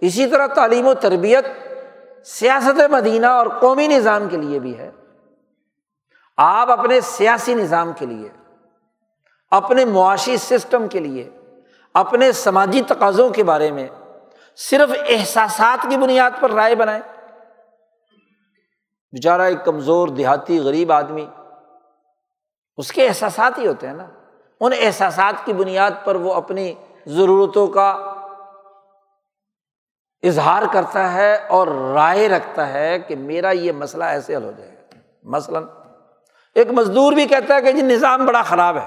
[0.00, 1.46] اسی طرح تعلیم و تربیت
[2.26, 4.90] سیاست مدینہ اور قومی نظام کے لیے بھی ہے۔
[6.36, 8.28] آپ اپنے سیاسی نظام کے لیے،
[9.50, 11.30] اپنے معاشی سسٹم کے لیے،
[11.94, 13.88] اپنے سماجی تقاضوں کے بارے میں
[14.56, 17.15] صرف احساسات کی بنیاد پر رائے بنائیں۔
[19.16, 21.26] بیچارہ ایک کمزور دیہاتی غریب آدمی،
[22.76, 24.06] اس کے احساسات ہی ہوتے ہیں نا۔
[24.60, 26.74] ان احساسات کی بنیاد پر وہ اپنی
[27.06, 27.90] ضرورتوں کا
[30.22, 34.70] اظہار کرتا ہے اور رائے رکھتا ہے کہ میرا یہ مسئلہ ایسے حل ہو جائے
[34.70, 35.64] گا۔ مثلاً،
[36.54, 38.86] ایک مزدور بھی کہتا ہے کہ جی نظام بڑا خراب ہے۔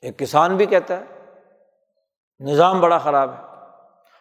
[0.00, 1.04] ایک کسان بھی کہتا ہے،
[2.40, 3.55] نظام بڑا خراب ہے۔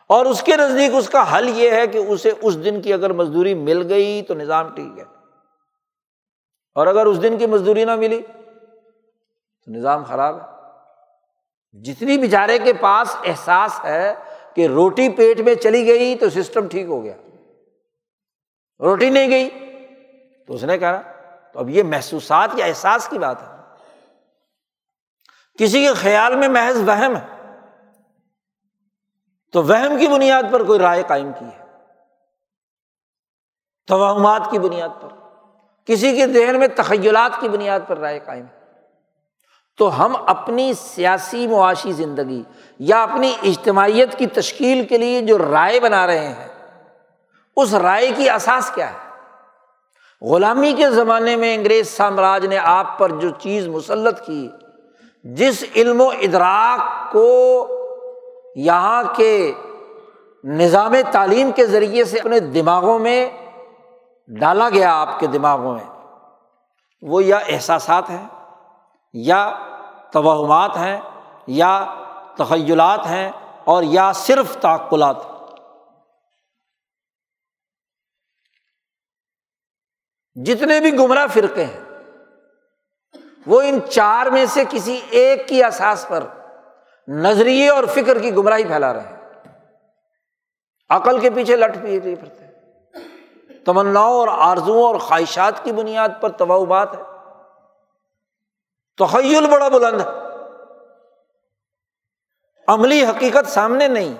[0.08, 3.14] اور اس کے نزدیک اس کا حل یہ ہے کہ اسے اس دن کی اگر
[3.14, 5.03] مزدوری مل گئی تو نظام ٹھیک ہے۔
[6.76, 8.22] اور اگر اس دن کی مزدوری نہ ملی
[9.66, 10.56] تو نظام خراب ہے۔
[11.84, 14.14] جتنی بیچارے کے پاس احساس ہے
[14.56, 17.14] کہ روٹی پیٹ میں چلی گئی تو سسٹم ٹھیک ہو گیا۔
[18.80, 19.49] روٹی نہیں گئی
[20.47, 21.01] تو اس نے کہا
[21.53, 23.56] تو اب یہ محسوسات یا احساس کی بات ہے۔
[25.60, 27.35] کسی کے خیال میں محض وہم ہے۔
[29.56, 31.66] تو وہم کی بنیاد پر کوئی رائے قائم کی ہے؟
[33.88, 35.08] توہمات کی بنیاد پر۔
[35.86, 38.60] کسی کے ذہن میں تخیلات کی بنیاد پر رائے قائم۔ ہے
[39.78, 42.43] تو ہم اپنی سیاسی معاشی زندگی
[42.80, 46.47] یا اپنی اجتماعیت کی تشکیل کے لیے جو رائے بنا رہے ہیں،
[47.58, 49.10] اس رائے کی اساس کیا ہے؟
[50.22, 54.49] غلامی کے زمانے میں انگریز سامراج نے آپ پر جو چیز مسلط کی،
[55.24, 57.68] جس علم و ادراک کو
[58.56, 59.51] یہاں کے
[60.43, 63.30] نظام تعلیم کے ذریعے سے اپنے دماغوں میں
[64.28, 65.84] ڈالا گیا آپ کے دماغوں میں۔
[67.01, 68.28] وہ یا احساسات ہیں،
[69.14, 69.58] یا
[70.12, 71.01] توہمات ہیں،
[71.47, 71.95] یا
[72.38, 73.32] تخیلات ہیں،
[73.64, 75.16] اور یا صرف تعقلات۔
[80.36, 81.80] جتنے بھی گمراہ فرقے ہیں،
[83.47, 86.24] وہ ان چار میں سے کسی ایک کی احساس پر
[87.08, 89.16] نظریے اور فکر کی گمراہی پھیلا رہے ہیں۔
[90.89, 92.45] عقل کے پیچھے لٹ پیے پھرتے
[93.66, 97.01] تمناؤں اور آرزو اور خواہشات کی بنیاد پر توہمات ہے
[98.97, 100.08] تخیل بڑا بلند ہے۔
[102.68, 104.14] عملی حقیقت سامنے نہیں۔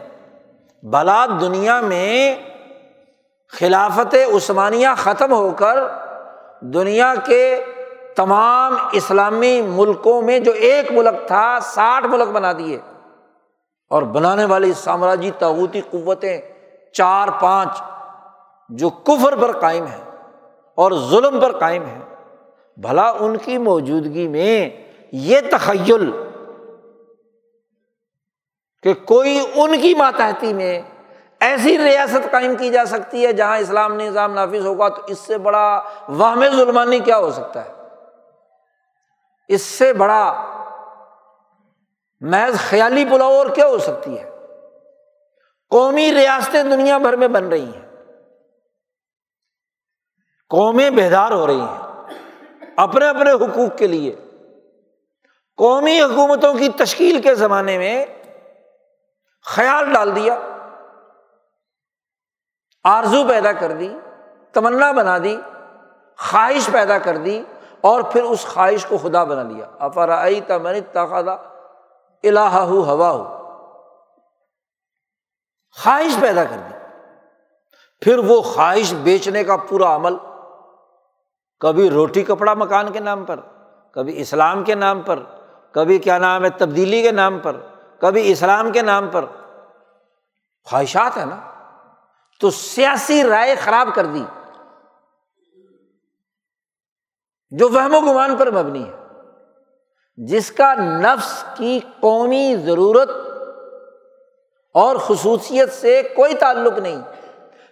[0.83, 2.36] بلا دنیا میں
[3.51, 5.77] خلافت عثمانیہ ختم ہو کر
[6.61, 7.65] دنیا کے
[8.16, 12.80] تمام اسلامی ملکوں میں جو ایک ملک تھا، ساٹھ ملک بنا دیے۔
[13.89, 16.41] اور بنانے والی سامراجی تعوتی قوتیں
[16.93, 17.82] چار پانچ
[18.70, 19.99] جو کفر پر قائم ہے
[20.76, 21.99] اور ظلم پر قائم ہے
[22.78, 24.70] بھلا ان کی موجودگی میں
[25.11, 26.11] یہ تخیل
[28.84, 30.82] کہ کوئی ان کی ماتحتی میں
[31.39, 35.38] ایسی ریاست قائم کی جا سکتی ہے جہاں اسلام نظام نافذ ہوگا تو اس سے
[35.38, 37.74] بڑا واہم ظلمانی کیا ہو سکتا ہے؟
[39.47, 40.51] اس سے بڑا
[42.21, 44.29] محض خیالی پلاؤ اور کیا ہو سکتی ہے؟
[45.69, 47.85] قومی ریاستیں دنیا بھر میں بن رہی ہیں۔
[50.49, 52.03] قومیں بیدار ہو رہی ہیں۔
[52.77, 54.15] اپنے اپنے حقوق کے لیے۔
[55.57, 58.05] قومی حکومتوں کی تشکیل کے زمانے میں
[59.45, 60.39] خیال ڈال دیا۔
[62.83, 63.93] آرزو پیدا کر دی۔
[64.53, 65.37] تمنا بنا دی۔
[66.17, 67.43] خواہش پیدا کر دی۔
[67.86, 71.33] اور پھر اس خواہش کو خدا بنا لیا۔ افرائی تمن تقاضا
[72.23, 73.45] الہ ہوا ہو
[75.83, 76.73] خواہش پیدا کر دی۔
[78.01, 80.17] پھر وہ خواہش بیچنے کا پورا عمل۔
[81.59, 83.39] کبھی روٹی کپڑا مکان کے نام پر،
[83.91, 85.19] کبھی اسلام کے نام پر،
[85.71, 87.55] کبھی کیا نام ہے، تبدیلی کے نام پر،
[87.99, 89.25] کبھی اسلام کے نام پر۔
[90.63, 91.51] خواہشات ہے نا۔
[92.41, 94.23] تو سیاسی رائے خراب کر دی۔
[97.57, 98.91] جو وہم و گمان پر مبنی ہے۔
[100.17, 103.09] جس کا نفس کی قومی ضرورت
[104.73, 107.01] اور خصوصیت سے کوئی تعلق نہیں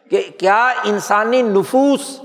[0.09, 2.19] کہ کیا انسانی نفوس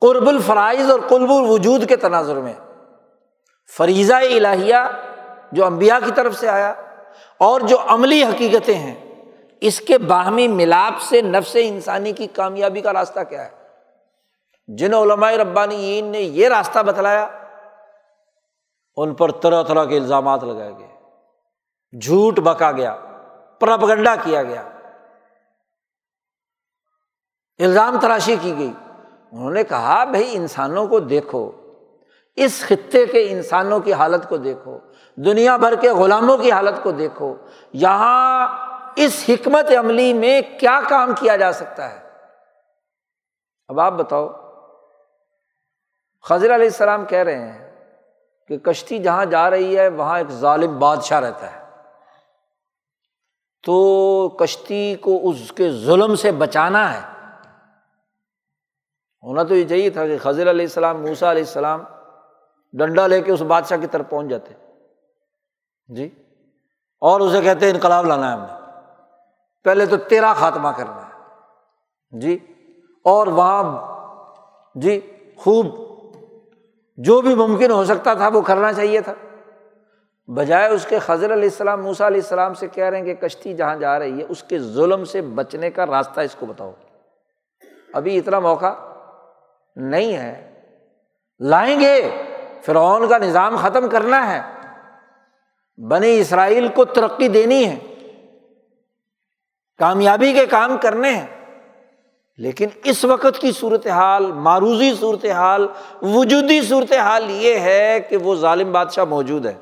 [0.00, 2.52] قرب الفرائض اور قلب الوجود کے تناظر میں
[3.76, 4.76] فریضہ الہیہ
[5.52, 6.74] جو امبیا کی طرف سے آیا
[7.38, 8.94] اور جو عملی حقیقتیں ہیں،
[9.60, 13.59] اس کے باہمی ملاپ سے نفس انسانی کی کامیابی کا راستہ کیا ہے؟
[14.78, 17.28] جن علماء ربانی نے یہ راستہ بتلایا،
[18.96, 20.88] ان پر طرح طرح کے الزامات لگائے گئے۔
[21.98, 22.96] جھوٹ بکا گیا
[23.58, 24.62] پرپگنڈا کیا گیا۔
[27.58, 28.72] الزام تراشی کی گئی۔
[29.32, 31.52] انہوں نے کہا بھائی انسانوں کو دیکھو،
[32.36, 34.78] اس خطے کے انسانوں کی حالت کو دیکھو،
[35.16, 37.36] دنیا بھر کے غلاموں کی حالت کو دیکھو۔
[37.72, 38.48] یہاں
[38.96, 42.08] اس حکمت عملی میں کیا کام کیا جا سکتا ہے؟
[43.68, 44.28] اب آپ بتاؤ
[46.22, 47.70] خضر علیہ السلام کہہ رہے ہیں
[48.48, 51.60] کہ کشتی جہاں جا رہی ہے، وہاں ایک ظالم بادشاہ رہتا ہے۔
[53.66, 57.00] تو کشتی کو اس کے ظلم سے بچانا ہے۔
[59.22, 61.84] ہونا تو یہ چاہیے تھا کہ خضر علیہ السلام موسا علیہ السلام
[62.72, 64.54] ڈنڈا لے کے اس بادشاہ کی طرف پہنچ جاتے۔
[65.86, 66.22] جی؟
[67.00, 68.80] اور اسے کہتے ہیں، انقلاب لانا ہے ہم نے۔
[69.64, 71.18] پہلے تو تیرا خاتمہ کرنا ہے۔
[72.20, 72.38] جی؟
[73.04, 73.90] اور وہاں
[74.74, 75.89] جی خوب
[77.04, 79.14] جو بھی ممکن ہو سکتا تھا وہ کرنا چاہیے تھا۔
[80.26, 83.54] بجائے اس کے خضر علیہ السلام موسا علیہ السلام سے کہہ رہے ہیں کہ کشتی
[83.54, 86.72] جہاں جا رہی ہے، اس کے ظلم سے بچنے کا راستہ اس کو بتاؤ۔
[87.92, 88.74] ابھی اتنا موقع
[89.76, 90.60] نہیں ہے۔
[91.40, 92.22] لائیں گے۔
[92.62, 94.42] فرعون کا نظام ختم کرنا ہے۔
[95.88, 97.78] بنی اسرائیل کو ترقی دینی ہے۔
[99.78, 101.39] کامیابی کے کام کرنے ہیں۔
[102.40, 105.66] لیکن اس وقت کی صورت حال معروضی صورت حال
[106.02, 109.54] وجودی صورت حال یہ ہے کہ وہ ظالم بادشاہ موجود ہے۔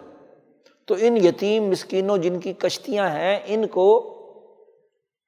[0.87, 4.15] تو ان یتیم مسکینوں جن کی کشتیاں ہیں، ان کو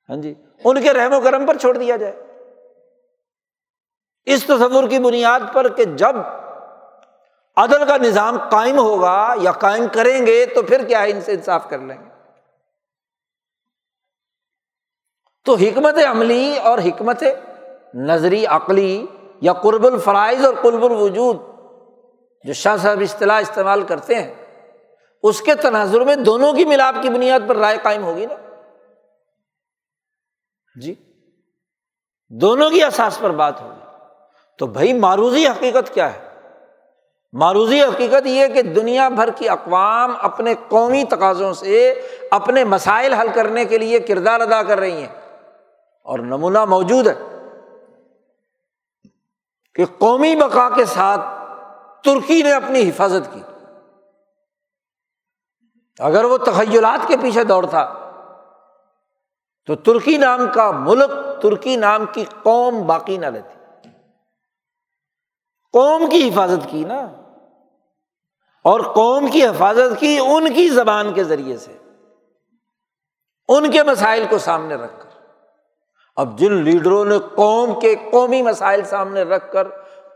[0.09, 0.35] ہاں جی
[0.65, 2.17] ان کے رحم و کرم پر چھوڑ دیا جائے۔
[4.27, 6.17] اس تصور کی بنیاد پر کہ جب
[7.57, 11.33] عدل کا نظام قائم ہوگا یا قائم کریں گے تو پھر کیا ہے؟ ان سے
[11.33, 12.10] انصاف کر لیں گے۔
[15.45, 17.23] تو حکمت عملی اور حکمت
[17.95, 19.07] نظری عقلی
[19.41, 21.37] یا قرب الفرائض اور قرب الوجود
[22.45, 24.35] جو شاہ صاحب اصطلاح استعمال کرتے ہیں،
[25.23, 28.35] اس کے تناظر میں دونوں کی ملاپ کی بنیاد پر رائے قائم ہوگی نا؟
[30.81, 30.95] جی
[32.29, 33.81] دونوں کی احساس پر بات ہوگی۔
[34.59, 36.31] تو بھائی، معروضی حقیقت کیا ہے؟
[37.33, 43.27] معروضی حقیقت یہ کہ دنیا بھر کی اقوام اپنے قومی تقاضوں سے اپنے مسائل حل
[43.35, 45.30] کرنے کے لیے کردار ادا کر رہی ہیں۔
[46.11, 47.15] اور نمونہ موجود ہے
[49.75, 51.21] کہ قومی بقا کے ساتھ
[52.05, 53.41] ترکی نے اپنی حفاظت کی۔
[55.99, 58.11] اگر وہ تخیلات کے پیچھے دوڑتا
[59.67, 63.89] تو ترکی نام کا ملک ترکی نام کی قوم باقی نہ رہتی۔
[65.73, 67.01] قوم کی حفاظت کی نا۔
[68.63, 71.79] اور قوم کی حفاظت کی ان کی زبان کے ذریعے سے،
[73.49, 75.10] ان کے مسائل کو سامنے رکھ کر۔
[76.21, 79.69] اب جن لیڈروں نے قوم کے قومی مسائل سامنے رکھ کر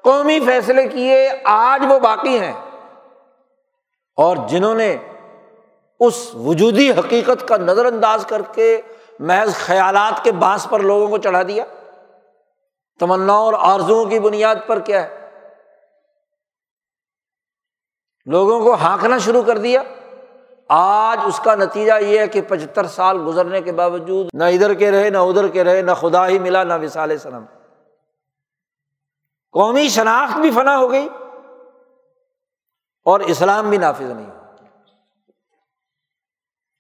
[0.03, 2.53] قومی فیصلے کیے، آج وہ باقی ہیں۔
[4.17, 4.97] اور جنہوں نے
[6.01, 8.81] اس وجودی حقیقت کا نظر انداز کر کے
[9.19, 11.65] محض خیالات کے بانس پر لوگوں کو چڑھا دیا۔
[13.01, 15.31] تمنا اور آرزوؤں کی بنیاد پر کیا ہے؟
[18.27, 19.83] لوگوں کو ہانکنا شروع کر دیا۔
[20.69, 24.91] آج اس کا نتیجہ یہ ہے کہ پچہتر سال گزرنے کے باوجود نہ ادھر کے
[24.91, 27.45] رہے، نہ ادھر کے رہے، نہ خدا ہی ملا، نہ وسال سنم
[29.53, 31.09] قومی شناخت بھی فنا ہو گئی
[33.03, 34.33] اور اسلام بھی نافذ نہیں ہو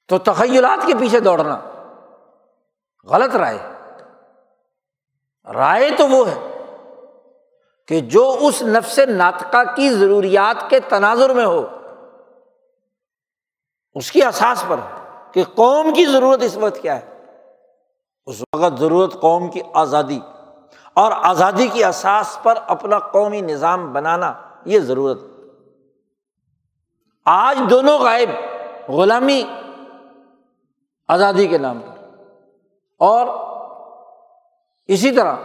[0.08, 1.60] تو تخیلات کے پیچھے دوڑنا
[3.06, 3.58] غلط رائے
[5.54, 6.34] رائے تو وہ ہے
[7.86, 11.66] کہ جو اس نفس ناطقہ کی ضروریات کے تناظر میں ہو
[13.94, 14.80] اس کی احساس پر
[15.32, 17.14] کہ قوم کی ضرورت اس وقت کیا ہے۔
[18.26, 20.20] اس وقت ضرورت قوم کی آزادی
[20.94, 24.34] اور آزادی کی احساس پر اپنا قومی نظام بنانا
[24.64, 25.18] یہ ضرورت۔
[27.24, 28.28] آج دونوں غائب،
[28.88, 29.42] غلامی
[31.08, 32.04] آزادی کے نام پر۔
[32.98, 33.26] اور
[34.86, 35.36] اسی طرح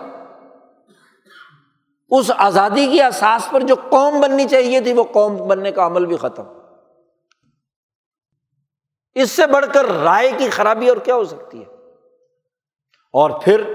[2.10, 6.06] اس آزادی کی احساس پر جو قوم بننی چاہیے تھی، وہ قوم بننے کا عمل
[6.06, 6.59] بھی ختم۔
[9.14, 11.74] اس سے بڑھ کر رائے کی خرابی اور کیا ہو سکتی ہے؟
[13.14, 13.74] اور پھر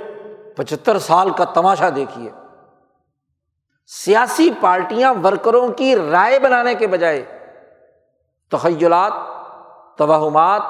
[0.56, 2.30] پچہتر سال کا تماشا دیکھیے۔
[3.86, 7.24] سیاسی پارٹیاں ورکروں کی رائے بنانے کے بجائے
[8.50, 9.12] تخیلات،
[9.98, 10.62] توہمات،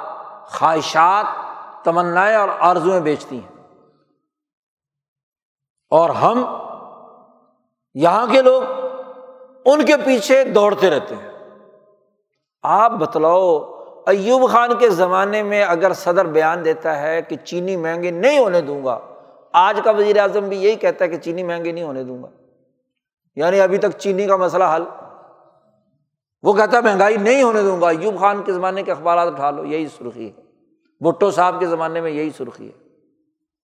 [0.47, 1.27] خواہشات،
[1.85, 3.55] تمنائیں اور آرزویں بیچتی ہیں۔
[5.91, 6.45] اور ہم
[7.95, 8.63] یہاں کے لوگ
[9.65, 11.33] ان کے پیچھے دوڑتے رہتے ہیں۔
[12.63, 13.74] آپ بتلاؤ
[14.07, 18.61] ایوب خان کے زمانے میں اگر صدر بیان دیتا ہے کہ چینی مہنگی نہیں ہونے
[18.61, 18.99] دوں گا،
[19.53, 22.29] آج کا وزیر اعظم بھی یہی کہتا ہے کہ چینی مہنگی نہیں ہونے دوں گا۔
[23.37, 24.83] یعنی ابھی تک چینی کا مسئلہ حل۔
[26.43, 29.51] وہ کہتا ہے مہنگائی نہیں ہونے دوں گا۔ ایوب خان کے زمانے کے اخبارات اٹھا
[29.51, 30.43] لو، یہی سرخی ہے۔
[31.01, 32.85] بھٹو صاحب کے زمانے میں یہی سرخی ہے۔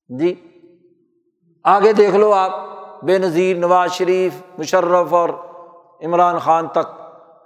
[0.08, 0.34] جی
[1.64, 2.50] آگے دیکھ لو آپ،
[3.02, 5.28] بے نظیر، نواز شریف، مشرف اور
[6.04, 6.99] عمران خان تک۔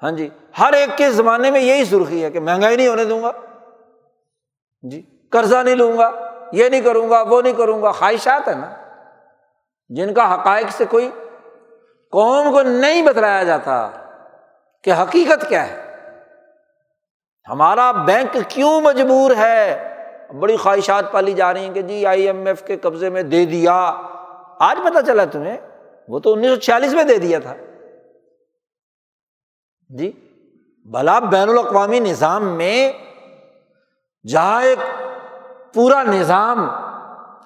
[0.04, 0.28] ہاں جی
[0.58, 3.32] ہر ایک کے زمانے میں یہی سرخی ہے کہ مہنگائی نہیں ہونے دوں گا
[4.82, 6.10] جی قرضہ نہیں لوں گا،
[6.52, 8.70] یہ نہیں کروں گا، وہ نہیں کروں گا، خواہشات ہے نا۔
[9.88, 11.10] جن کا حقائق سے کوئی
[12.10, 13.90] قوم کو نہیں بتلایا جاتا
[14.82, 15.82] کہ حقیقت کیا ہے۔
[17.48, 19.94] ہمارا بینک کیوں مجبور ہے؟
[20.40, 23.44] بڑی خواہشات پالی جا رہی ہیں کہ جی آئی ایم ایف کے قبضے میں دے
[23.44, 24.02] دیا۔
[24.58, 25.56] آج پتا چلا تمہیں،
[26.08, 27.54] وہ تو انیس سو چھیالیس میں دے دیا تھا۔
[29.90, 30.12] جی
[30.84, 32.92] بھلا بین الاقوامی نظام میں
[34.28, 34.78] جہاں ایک
[35.74, 36.68] پورا نظام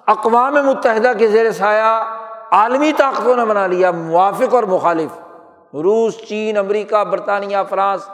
[0.05, 2.03] اقوام متحدہ کے زیر سایہ
[2.51, 5.11] عالمی طاقتوں نے بنا لیا، موافق اور مخالف،
[5.73, 8.09] روس، چین، امریکہ، برطانیہ، فرانس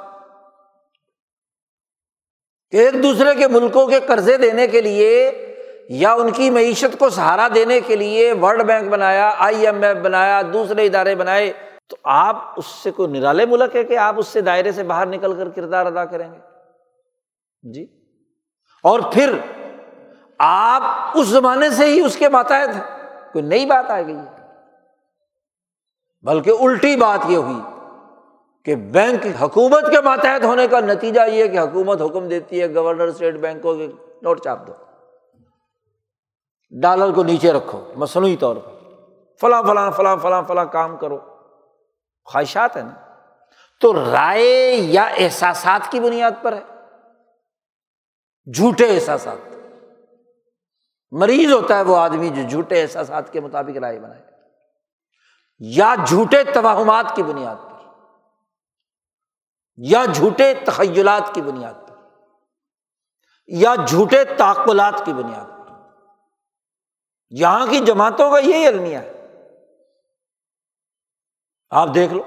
[2.72, 5.32] ایک دوسرے کے ملکوں کے قرضے دینے کے لیے
[5.90, 9.98] یا ان کی معیشت کو سہارا دینے کے لیے ورلڈ بینک بنایا، آئی ایم ایف
[9.98, 11.54] بنایا، دوسرے ادارے بنائے۔
[11.90, 15.06] تو آپ اس سے کوئی نرالے ملک ہے کہ آپ اس سے دائرے سے باہر
[15.06, 16.38] نکل کر کردار ادا کریں گے؟
[17.64, 17.88] جی۔
[18.84, 19.38] اور پھر
[20.40, 20.82] آپ
[21.18, 24.18] اس زمانے سے ہی اس کے ماتحت ہیں۔ کوئی نئی بات آ گئی
[26.24, 27.86] بلکہ الٹی بات یہ ہوئی
[28.64, 33.08] کہ بینک حکومت کے ماتحت ہونے کا نتیجہ یہ کہ حکومت حکم دیتی ہے، گورنر
[33.08, 33.88] اسٹیٹ بینکوں کے
[34.22, 34.74] نوٹ چاپ دو۔
[36.72, 38.72] ڈالر کو نیچے رکھو مصنوعی طور پر۔
[39.42, 41.35] فلاں فلاں فلاں فلاں فلاں کام کرو۔
[42.26, 43.16] خواہشات ہے نا۔
[43.82, 46.64] تو رائے یا احساسات کی بنیاد پر ہے۔
[48.56, 49.56] جھوٹے احساسات۔
[51.12, 54.22] مریض ہوتا ہے وہ آدمی جو جھوٹے احساسات کے مطابق رائے بنائے۔
[55.60, 57.90] یا جھوٹے توہمات کی بنیاد پر۔
[59.76, 61.96] یا جھوٹے تخیلات کی بنیاد پر۔
[63.48, 65.74] یا جھوٹے تعقلات کی بنیاد پر۔
[67.30, 69.12] یہاں کی جماعتوں کا یہی المیہ ہے۔
[71.70, 72.24] آپ دیکھ لو۔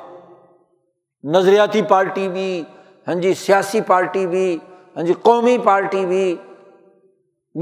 [1.24, 2.64] نظریاتی پارٹی بھی
[3.08, 4.58] ہاں جی سیاسی پارٹی بھی
[4.96, 6.36] ہاں جی قومی پارٹی بھی،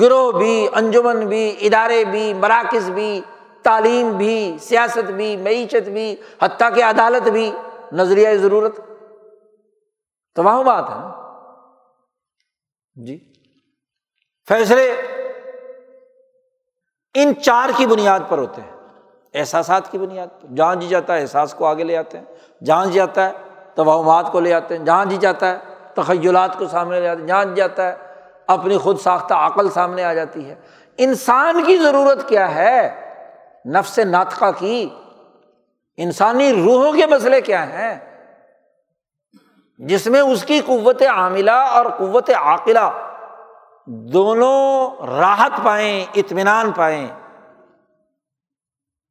[0.01, 3.20] گروہ بھی، انجمن بھی، ادارے بھی، مراکز بھی،
[3.62, 7.53] تعلیم بھی، سیاست بھی، معیشت بھی، حتیٰ کہ عدالت بھی۔
[7.93, 8.81] نظریہ ضرورت۔
[10.35, 11.27] تمام بات ہے
[13.05, 13.33] جی۔
[14.49, 14.93] فیصلے
[17.14, 18.76] ان چار کی بنیاد پر ہوتے ہیں۔
[19.39, 22.24] احساسات کی بنیاد پر جہاں جی جاتا ہے، احساس کو آگے لے آتے ہیں۔
[22.64, 23.32] جہاں جی جاتا ہے،
[23.74, 25.59] توہمات کو لے آتے ہیں۔ جہاں جی جاتا ہے،
[25.95, 27.95] تخیلات کو سامنے لے آتے ہیں۔ جہاں جی جاتا ہے،
[28.47, 30.55] اپنی خود ساختہ عقل سامنے آ جاتی ہے۔
[30.99, 33.07] انسان کی ضرورت کیا ہے؟
[33.66, 34.89] نفس ناطقہ کی۔
[35.97, 37.95] انسانی روحوں کے مسئلے کیا ہیں؟
[39.78, 42.91] جس میں اس کی قوت عاملہ اور قوت عاقلہ
[43.87, 47.09] دونوں راحت پائیں، اطمینان پائیں۔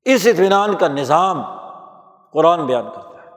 [0.06, 1.42] اس اطمینان کا نظام
[2.32, 3.30] قرآن بیان کرتا ہے۔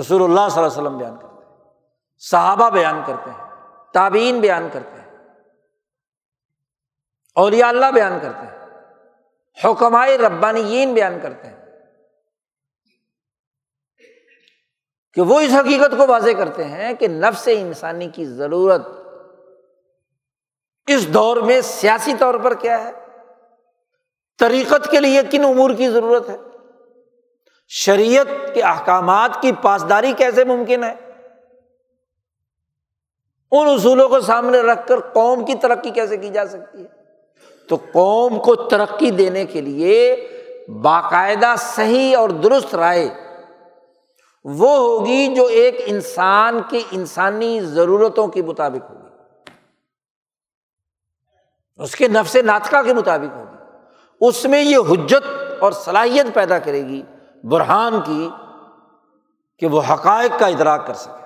[0.00, 1.70] رسول اللہ صلی اللہ علیہ وسلم بیان کرتے ہیں۔
[2.18, 3.48] صحابہ بیان کرتے ہیں۔
[3.92, 5.16] تابعین بیان کرتے ہیں۔
[7.34, 8.58] اولیاء اللہ بیان کرتے ہیں۔
[9.64, 11.64] حکمائے ربانیین بیان کرتے ہیں۔
[15.14, 18.82] کہ وہ اس حقیقت کو واضح کرتے ہیں کہ نفس انسانی کی ضرورت
[20.86, 23.07] اس دور میں سیاسی طور پر کیا ہے؟
[24.38, 26.36] طریقت کے لیے کن امور کی ضرورت ہے؟
[27.68, 30.94] شریعت کے احکامات کی پاسداری کیسے ممکن ہے؟
[33.52, 36.88] ان اصولوں کو سامنے رکھ کر قوم کی ترقی کیسے کی جا سکتی ہے؟
[37.68, 40.28] تو قوم کو ترقی دینے کے لیے
[40.82, 43.08] باقاعدہ صحیح اور درست رائے
[44.44, 49.08] وہ ہوگی جو ایک انسان کی انسانی ضرورتوں کے مطابق ہوگی۔
[51.76, 53.57] اس کے نفس ناطقہ کے مطابق ہوگی۔
[54.20, 57.02] اس میں یہ حجت اور صلاحیت پیدا کرے گی
[57.44, 58.28] برہان کی
[59.58, 61.24] کہ وہ حقائق کا ادراک کر سکے۔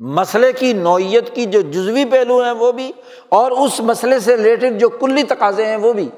[0.00, 2.92] مسئلے کی نوعیت کی جو جزوی پہلو ہیں وہ بھی
[3.28, 6.08] اور اس مسئلے سے ریلیٹڈ جو کلی تقاضے ہیں وہ بھی۔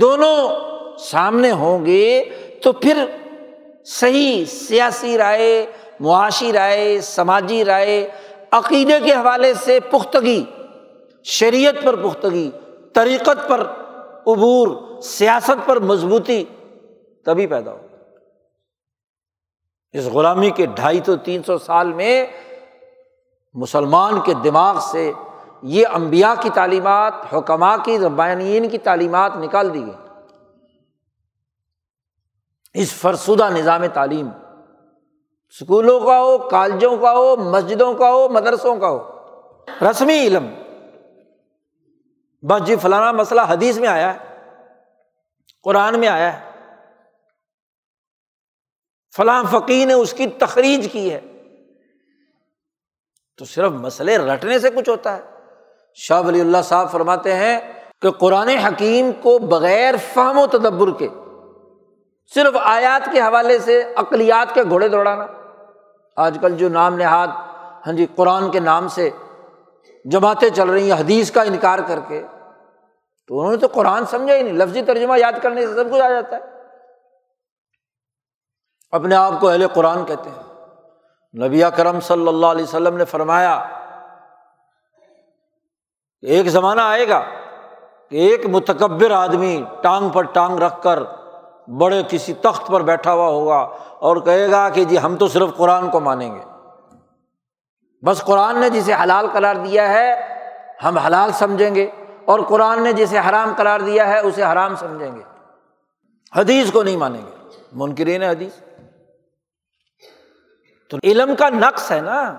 [0.00, 0.48] دونوں
[0.98, 2.24] سامنے ہوں گے
[2.62, 3.04] تو پھر
[3.86, 5.66] صحیح سیاسی رائے،
[6.00, 8.10] معاشی رائے، سماجی رائے،
[8.50, 10.44] عقیدے کے حوالے سے پختگی
[11.26, 12.50] شریعت پر پختگی،
[12.94, 13.66] طریقت پر
[14.26, 16.44] عبور، سیاست پر مضبوطی،
[17.24, 17.86] تبھی پیدا ہو
[19.92, 22.26] اس غلامی کے ڈھائی تو تین سو سال میں
[23.54, 25.12] مسلمان کے دماغ سے
[25.62, 29.94] یہ امبیا کی تعلیمات حکمہ کی ربانین کی تعلیمات نکال دی گئی
[32.74, 34.28] اس فرسودہ نظام تعلیم
[35.48, 39.08] اسکولوں کا ہو، کالجوں کا ہو، مسجدوں کا ہو، مدرسوں کا ہو،
[39.90, 40.46] رسمی علم
[42.42, 44.18] بس جی فلانا مسئلہ حدیث میں آیا ہے،
[45.62, 46.50] قرآن میں آیا ہے۔
[49.16, 51.20] فلاں فقی نے اس کی تخریج کی ہے۔
[53.36, 55.22] تو صرف مسئلے رٹنے سے کچھ ہوتا ہے۔
[55.94, 57.60] شاہ ولی اللہ صاحب فرماتے ہیں
[58.02, 61.08] کہ قرآن حکیم کو بغیر فہم و تدبر کے،
[62.34, 65.26] صرف آیات کے حوالے سے اقلیات کے گھوڑے دوڑانا۔
[66.16, 67.28] آج کل جو نام نہاد
[67.86, 69.10] ہاں جی قرآن کے نام سے
[70.10, 72.26] جماعتیں چل رہی ہیں، حدیث کا انکار کر کے،
[73.28, 76.00] تو انہوں نے تو قرآن سمجھا ہی نہیں، لفظی ترجمہ یاد کرنے سے سب کچھ
[76.00, 76.40] آ جاتا ہے۔
[78.90, 80.46] اپنے آپ کو اہل قرآن کہتے ہیں۔
[81.46, 83.66] نبی کرم صلی اللہ علیہ وسلم نے فرمایا
[86.22, 87.22] ایک زمانہ آئے گا
[88.10, 90.98] کہ ایک متکبر آدمی ٹانگ پر ٹانگ رکھ کر
[91.68, 95.48] بڑے کسی تخت پر بیٹھا ہوا ہوگا اور کہے گا کہ جی ہم تو صرف
[95.56, 96.40] قرآن کو مانیں گے۔
[98.06, 100.38] بس قرآن نے جسے حلال قرار دیا ہے،
[100.84, 101.90] ہم حلال سمجھیں گے،
[102.24, 105.22] اور قرآن نے جسے حرام قرار دیا ہے، اسے حرام سمجھیں گے۔
[106.36, 108.52] حدیث کو نہیں مانیں گے۔ منکرین حدیث۔
[110.90, 112.34] تو علم کا نقص ہے نا۔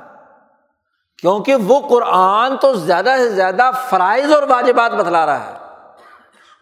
[1.21, 5.53] کیونکہ وہ قرآن تو زیادہ سے زیادہ فرائض اور واجبات بتلا رہا ہے۔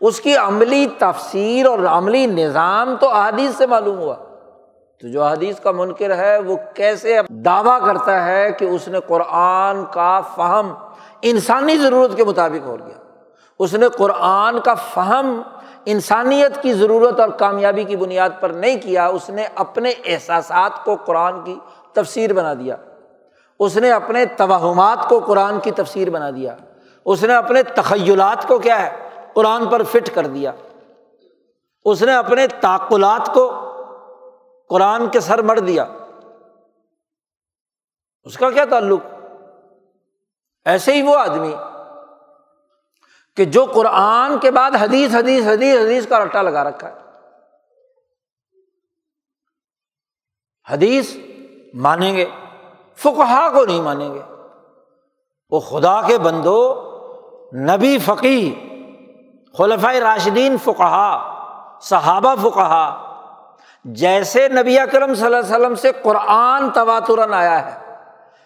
[0.01, 4.15] اس کی عملی تفسیر اور عملی نظام تو احادیث سے معلوم ہوا۔
[5.01, 9.85] تو جو حدیث کا منکر ہے وہ کیسے دعویٰ کرتا ہے کہ اس نے قرآن
[9.91, 10.73] کا فہم
[11.21, 12.97] انسانی ضرورت کے مطابق ہو گیا؟
[13.59, 15.41] اس نے قرآن کا فہم
[15.85, 20.95] انسانیت کی ضرورت اور کامیابی کی بنیاد پر نہیں کیا، اس نے اپنے احساسات کو
[20.95, 21.59] قرآن کی
[21.93, 22.75] تفسیر بنا دیا۔
[23.59, 26.55] اس نے اپنے توہمات کو قرآن کی تفسیر بنا دیا۔
[27.05, 30.51] اس نے اپنے تخیلات کو کیا ہے؟ قرآن پر فٹ کر دیا۔
[31.85, 33.64] اس نے اپنے تعقلات کو
[34.69, 35.85] قرآن کے سر مر دیا۔
[38.23, 38.99] اس کا کیا تعلق؟
[40.65, 41.55] ایسے ہی وہ آدمی
[43.35, 46.95] کہ جو قرآن کے بعد حدیث حدیث حدیث حدیث کا رٹا لگا رکھا ہے۔
[50.69, 51.15] حدیث
[51.73, 52.25] مانیں گے
[52.95, 54.21] فکہ کو نہیں مانیں گے۔
[55.49, 56.81] وہ خدا کے بندو،
[57.53, 58.55] نبی فقی
[59.57, 61.31] خلفۂ راشدین فکہ
[61.81, 63.01] صحابہ فکہ
[63.85, 67.73] جیسے نبی اکرم صلی اللہ علیہ وسلم سے قرآن تواترن آیا ہے،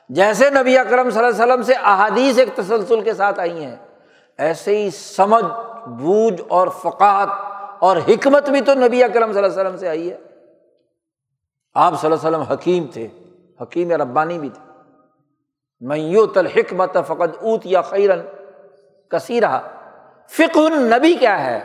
[0.10, 3.76] جیسے نبی اکرم صلی اللہ علیہ وسلم سے احادیث ایک تسلسل کے ساتھ آئی ہیں،
[4.40, 5.46] ایسے ہی سمجھ،
[5.90, 7.30] بوجھ اور فقات
[7.80, 10.18] اور حکمت بھی تو نبی اکرم صلی اللہ علیہ وسلم سے آئی ہے۔
[11.76, 13.08] آپ صلی اللہ علیہ وسلم حکیم تھے،
[13.62, 14.62] حکیم ربانی بھی تھے۔
[15.82, 18.22] میو تل حکمت فقط اوت یا خیرن
[19.12, 19.44] کثیر
[20.32, 21.60] فک النبی کیا ہے؟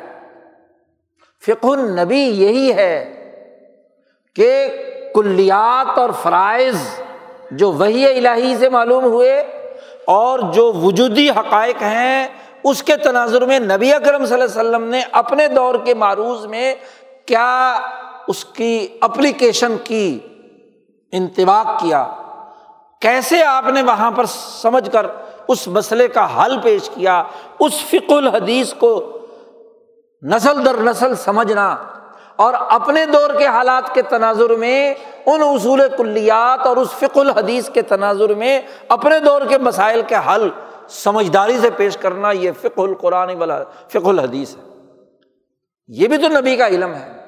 [1.42, 3.23] فک النبی یہی ہے
[4.34, 4.68] کہ
[5.14, 6.76] کلیات اور فرائض
[7.50, 9.40] جو وہی الہی سے معلوم ہوئے
[10.06, 12.28] اور جو وجودی حقائق ہیں،
[12.64, 16.46] اس کے تناظر میں نبی اکرم صلی اللہ علیہ وسلم نے اپنے دور کے معروض
[16.46, 16.74] میں
[17.26, 17.78] کیا
[18.28, 20.18] اس کی اپلیکیشن کی
[21.12, 22.06] انتباق کیا۔
[23.00, 25.06] کیسے آپ نے وہاں پر سمجھ کر
[25.48, 27.22] اس مسئلے کا حل پیش کیا،
[27.58, 29.18] اس فک الحدیث کو
[30.22, 31.76] نسل در نسل سمجھنا
[32.36, 34.94] اور اپنے دور کے حالات کے تناظر میں،
[35.26, 40.14] ان اصول کلیات اور اس فک الحدیث کے تناظر میں اپنے دور کے مسائل کے
[40.14, 40.48] حل
[40.88, 44.62] سمجھداری سے پیش کرنا یہ فک القرآن والا فک الحدیث ہے۔
[45.88, 47.24] یہ بھی تو نبی کا علم ہے۔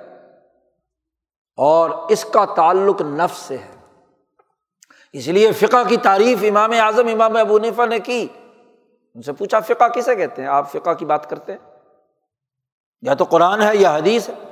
[1.57, 3.77] اور اس کا تعلق نفس سے ہے۔
[5.13, 8.27] اس لیے فقہ کی تعریف امام اعظم، امام ابو نفا نے کی۔
[9.15, 11.71] ان سے پوچھا، فقہ کسے کہتے ہیں؟ آپ فقہ کی بات کرتے ہیں؟
[13.03, 14.46] یا تو قرآن ہے یا حدیث ہے۔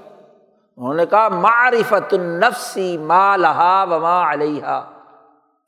[0.78, 4.80] انہوں نے کہا معرفت النفسی ما لہا وما علیہ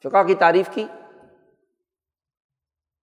[0.04, 0.84] فقہ کی تعریف کی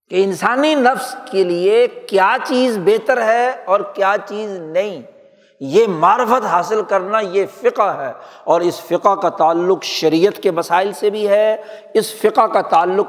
[0.09, 5.01] کہ انسانی نفس کے لیے کیا چیز بہتر ہے اور کیا چیز نہیں۔
[5.59, 8.11] یہ معرفت حاصل کرنا یہ فقہ ہے
[8.43, 11.57] اور اس فقہ کا تعلق شریعت کے مسائل سے بھی ہے،
[11.93, 13.07] اس فقہ کا تعلق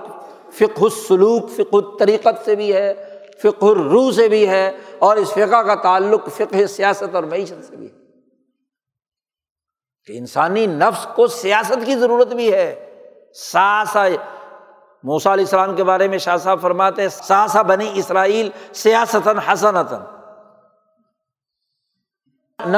[0.52, 2.94] فق السلوک فق الطریقت سے بھی ہے
[3.42, 7.76] فق الروح سے بھی ہے اور اس فقہ کا تعلق فقہ سیاست اور معیشت سے
[7.76, 8.03] بھی ہے۔
[10.06, 12.96] کہ انسانی نفس کو سیاست کی ضرورت بھی ہے۔
[13.34, 14.06] ساسا
[15.02, 20.00] موسا علیہ السلام کے بارے میں شاہ صاحب فرماتے ساسا بنی اسرائیل سیاستاً حسنتاً۔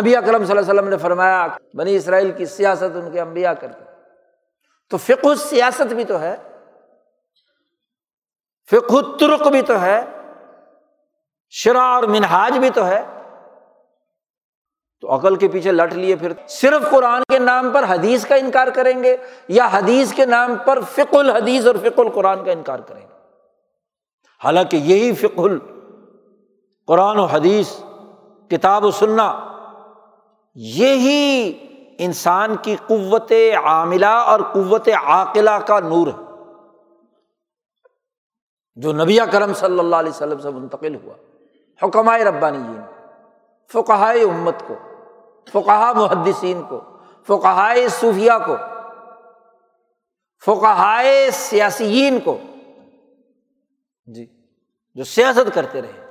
[0.00, 3.54] نبی اکرم صلی اللہ علیہ وسلم نے فرمایا، بنی اسرائیل کی سیاست ان کے امبیا
[3.54, 3.84] کرتے
[4.90, 6.36] تو فک سیاست بھی تو ہے
[8.70, 10.04] فک ترک بھی تو ہے
[11.50, 13.15] شرا اور منہاج بھی تو ہے۔
[15.00, 18.68] تو عقل کے پیچھے لٹ لیے پھر صرف قرآن کے نام پر حدیث کا انکار
[18.68, 19.16] کریں گے
[19.48, 23.14] یا حدیث کے نام پر فک الحدیث اور فک القرآن کا انکار کریں گے؟
[24.44, 25.58] حالانکہ یہی فک ال
[26.86, 27.72] قرآن و حدیث،
[28.48, 29.48] کتاب و سننا
[30.54, 31.52] یہی
[31.98, 33.32] انسان کی قوت
[33.64, 36.26] عاملہ اور قوت عاقلہ کا نور ہے۔
[38.74, 41.14] جو نبی کرم صلی اللہ علیہ وسلم سے منتقل ہوا
[41.82, 42.78] حکمائے ربانی جی
[43.72, 44.74] فقہائے امت کو
[45.52, 46.80] فقہ محدثین کو،
[47.26, 48.56] فقہائے صوفیہ کو،
[50.46, 52.38] فقہائے سیاسیین کو۔
[54.06, 54.26] جی
[54.94, 56.06] جو سیاست کرتے رہے۔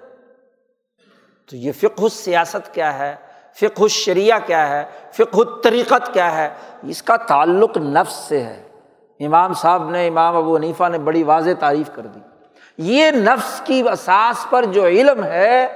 [1.49, 3.16] تو یہ فق سیاست کیا ہے؟
[3.56, 6.49] فق الشریعہ کیا ہے؟ فق الطریقت کیا ہے؟
[6.84, 8.68] اس کا تعلق نفس سے ہے۔
[9.20, 12.20] امام صاحب نے، امام ابو حنیفہ نے بڑی واضح تعریف کر دی۔
[12.78, 15.68] یہ نفس کی اساس پر جو علم ہے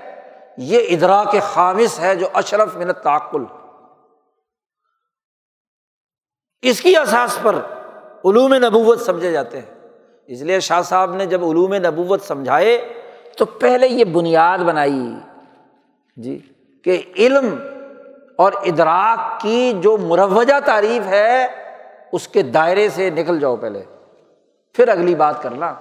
[0.61, 3.44] یہ ادراک خامص ہے جو اشرف منت تعقل
[6.61, 7.56] اس کی اساس پر
[8.26, 9.88] علوم نبوت سمجھے جاتے ہیں۔
[10.27, 12.94] اس لیے شاہ صاحب نے جب علوم نبوت سمجھائے
[13.38, 15.14] تو پہلے یہ بنیاد بنائی۔
[16.15, 16.40] جی
[16.84, 17.56] کہ علم
[18.38, 21.48] اور ادراک کی جو مروجہ تعریف ہے،
[22.11, 23.84] اس کے دائرے سے نکل جاؤ پہلے۔
[24.73, 25.73] پھر اگلی بات کرنا۔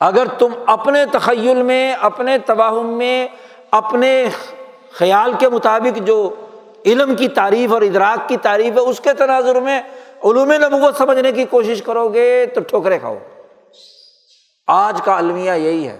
[0.00, 3.28] اگر تم اپنے تخیل میں، اپنے تباہم میں
[3.70, 4.28] اپنے
[4.92, 6.34] خیال کے مطابق جو
[6.86, 9.80] علم کی تعریف اور ادراک کی تعریف ہے، اس کے تناظر میں
[10.24, 13.18] علوم نبوت سمجھنے کی کوشش کرو گے تو ٹھوکرے کھاؤ۔
[14.66, 15.98] آج کا المیہ یہی ہے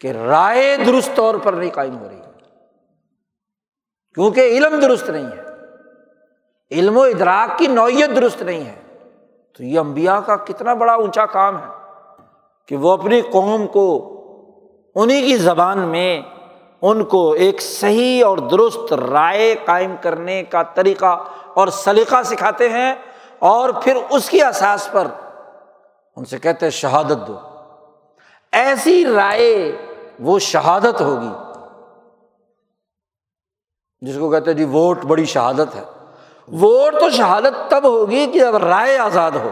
[0.00, 2.16] کہ رائے درست طور پر نہیں قائم ہو رہی۔
[4.14, 5.42] کیونکہ علم درست نہیں ہے،
[6.70, 8.74] علم و ادراک کی نوعیت درست نہیں ہے۔
[9.56, 11.66] تو یہ امبیا کا کتنا بڑا اونچا کام ہے
[12.68, 14.08] کہ وہ اپنی قوم کو
[14.94, 16.22] انہیں کی زبان میں
[16.82, 21.24] ان کو ایک صحیح اور درست رائے قائم کرنے کا طریقہ
[21.54, 22.94] اور سلیقہ سکھاتے ہیں
[23.38, 25.06] اور پھر اس کی احساس پر
[26.16, 27.38] ان سے کہتے ہیں شہادت دو۔
[28.52, 29.76] ایسی رائے
[30.20, 31.60] وہ شہادت ہوگی
[34.00, 35.84] جس کو کہتے ہیں جی ووٹ بڑی شہادت ہے۔
[36.52, 39.50] ووٹ تو شہادت تب ہوگی کہ جب رائے آزاد ہو۔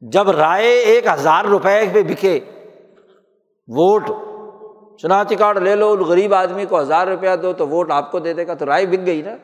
[0.00, 2.40] جب رائے ایک ہزار روپے پہ بکے
[3.68, 4.10] ووٹ
[5.02, 8.32] شناختی کارڈ لے لو غریب آدمی کو ہزار روپیہ دو تو ووٹ آپ کو دے
[8.32, 9.36] دے گا، تو رائے بک گئی نا۔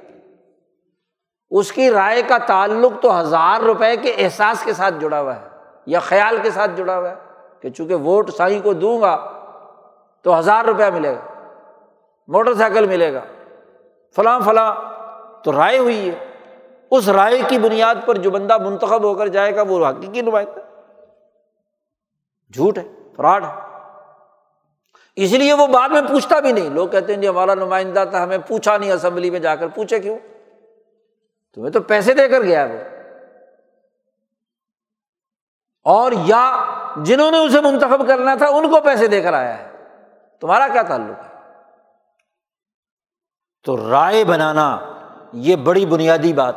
[1.51, 5.49] اس کی رائے کا تعلق تو ہزار روپے کے احساس کے ساتھ جڑا ہوا ہے،
[5.87, 7.15] یا خیال کے ساتھ جڑا ہوا ہے
[7.61, 9.17] کہ چونکہ ووٹ سائی کو دوں گا
[10.25, 11.21] تو ہزار روپیہ ملے گا،
[12.29, 13.21] موٹر سائیکل ملے گا،
[14.17, 14.73] فلاں فلاں،
[15.45, 16.15] تو رائے ہوئی ہے۔
[16.91, 20.61] اس رائے کی بنیاد پر جو بندہ منتخب ہو کر جائے گا، وہ حقیقی نمائندہ
[22.55, 22.85] جھوٹ ہے،
[23.17, 23.68] فراڈ ہے۔
[25.19, 28.25] اس لیے وہ بعد میں پوچھتا بھی نہیں۔ لوگ کہتے ہیں جی ہمارا نمائندہ تھا،
[28.25, 30.19] ہمیں پوچھا نہیں، اسمبلی میں جا کر پوچھے کیوں؟
[31.55, 32.79] تمہیں تو پیسے دے کر گیا وہ۔
[35.85, 36.65] اور یا
[36.97, 39.71] جنہوں نے اسے منتخب کرنا تھا، ان کو پیسے دے کر آیا ہے۔
[40.41, 41.51] تمہارا کیا تعلق ہے؟
[43.65, 44.79] تو رائے بنانا
[45.33, 46.55] یہ بڑی بنیادی بات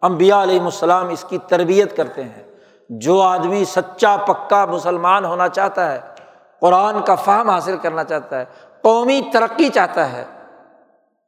[0.00, 2.54] امبیا علیہ السلام اس کی تربیت کرتے ہیں۔
[2.88, 6.15] جو آدمی سچا، پکا مسلمان ہونا چاہتا ہے
[6.60, 8.44] قرآن کا فہم حاصل کرنا چاہتا ہے،
[8.82, 10.24] قومی ترقی چاہتا ہے،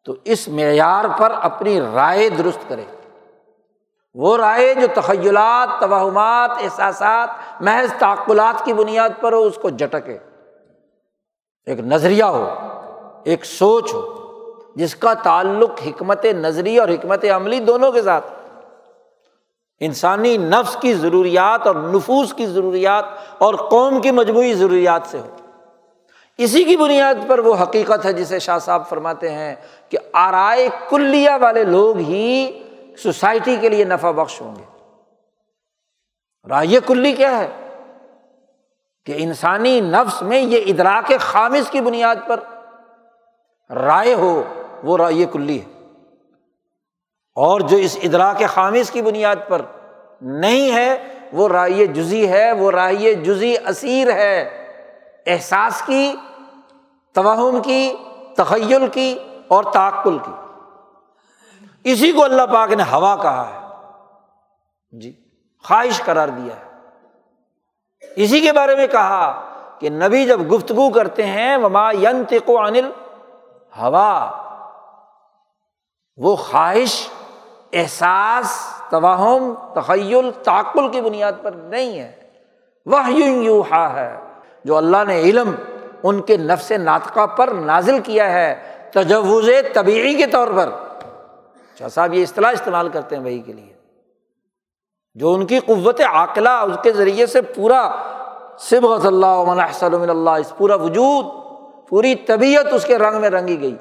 [0.04, 2.84] تو اس معیار پر اپنی رائے درست کرے۔
[4.14, 7.28] وہ رائے جو تخیلات، توہمات، احساسات،
[7.60, 10.18] محض تعقلات کی بنیاد پر ہو، اس کو جٹکے۔
[11.66, 12.54] ایک نظریہ ہو،
[13.24, 14.14] ایک سوچ ہو،
[14.76, 18.26] جس کا تعلق حکمت نظری اور حکمت عملی دونوں کے ساتھ
[19.80, 23.04] انسانی نفس کی ضروریات اور نفوس کی ضروریات
[23.38, 25.36] اور قوم کی مجموعی ضروریات سے ہو۔
[26.38, 29.54] اسی کی بنیاد پر وہ حقیقت ہے جسے شاہ صاحب فرماتے ہیں
[29.88, 32.58] کہ آرائے کلیا والے لوگ ہی
[32.98, 34.64] سوسائٹی کے لیے نفع بخش ہوں گے۔
[36.48, 37.50] رائے کلی کیا ہے؟
[39.06, 42.40] کہ انسانی نفس میں یہ ادراک خامص کی بنیاد پر
[43.74, 44.42] رائے ہو،
[44.82, 45.77] وہ رائے کلی ہے۔
[47.38, 49.62] اور جو اس ادراک خامص کی بنیاد پر
[50.20, 54.66] نہیں ہے، وہ رائے جزی ہے، وہ رائے جزی اسیر ہے۔
[55.26, 56.14] احساس کی،
[57.14, 57.94] توہم کی،
[58.36, 60.32] تخیل کی اور تعقل کی۔
[61.84, 63.76] اسی کو اللہ پاک نے ہوا کہا ہے۔
[64.98, 65.24] جی
[65.64, 66.72] خواہش قرار دیا ہے۔
[68.16, 69.44] اسی کے بارے میں کہا
[69.78, 72.90] کہ نبی جب گفتگو کرتے ہیں، وما ینتق انل
[73.78, 74.30] ہوا
[76.16, 77.08] وہ خواہش
[77.72, 78.58] احساس،
[78.90, 82.30] توہم، تخیل، تعقل کی بنیاد پر نہیں ہے۔
[82.86, 83.44] وہ یوں
[83.96, 84.16] ہے،
[84.64, 85.54] جو اللہ نے علم
[86.02, 90.70] ان کے نفس ناطقہ پر نازل کیا ہے، تجوز طبیعی کے طور پر۔
[91.78, 93.72] شاہ صاحب یہ اصطلاح استعمال کرتے ہیں وہی کے لیے۔
[95.14, 97.94] جو ان کی قوت عاقلہ، اس کے ذریعے سے پورا
[98.58, 101.24] صبغت اللہ اللہ، اس پورا وجود،
[101.88, 103.76] پوری طبیعت اس کے رنگ میں رنگی گئی۔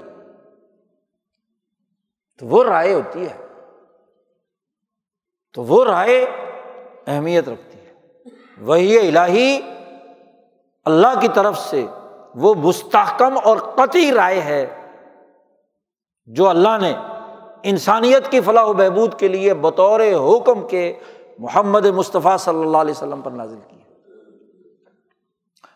[2.39, 3.46] تو وہ رائے ہوتی ہے۔
[5.57, 6.25] تو وہ رائے
[7.07, 7.93] اہمیت رکھتی ہے۔
[8.57, 9.59] وہی الہی،
[10.85, 11.85] اللہ کی طرف سے
[12.35, 14.65] وہ مستحکم اور قطعی رائے ہے
[16.25, 16.93] جو اللہ نے
[17.63, 20.93] انسانیت کی فلاح و بہبود کے لیے بطور حکم کے
[21.39, 23.77] محمد مصطفیٰ صلی اللہ علیہ وسلم پر نازل کی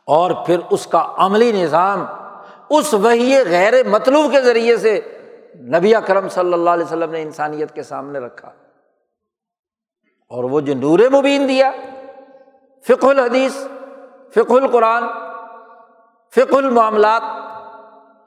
[0.06, 2.06] اور پھر اس کا عملی نظام،
[2.70, 4.99] اس وہی غیر مطلوب کے ذریعے سے
[5.56, 8.52] نبی کرم صلی اللہ علیہ وسلم نے انسانیت کے سامنے رکھا۔
[10.32, 11.72] اور وہ جو نور مبین دیا
[12.88, 13.56] فق الحدیث
[14.36, 15.03] فق القرآن
[16.36, 17.22] فق المعاملات،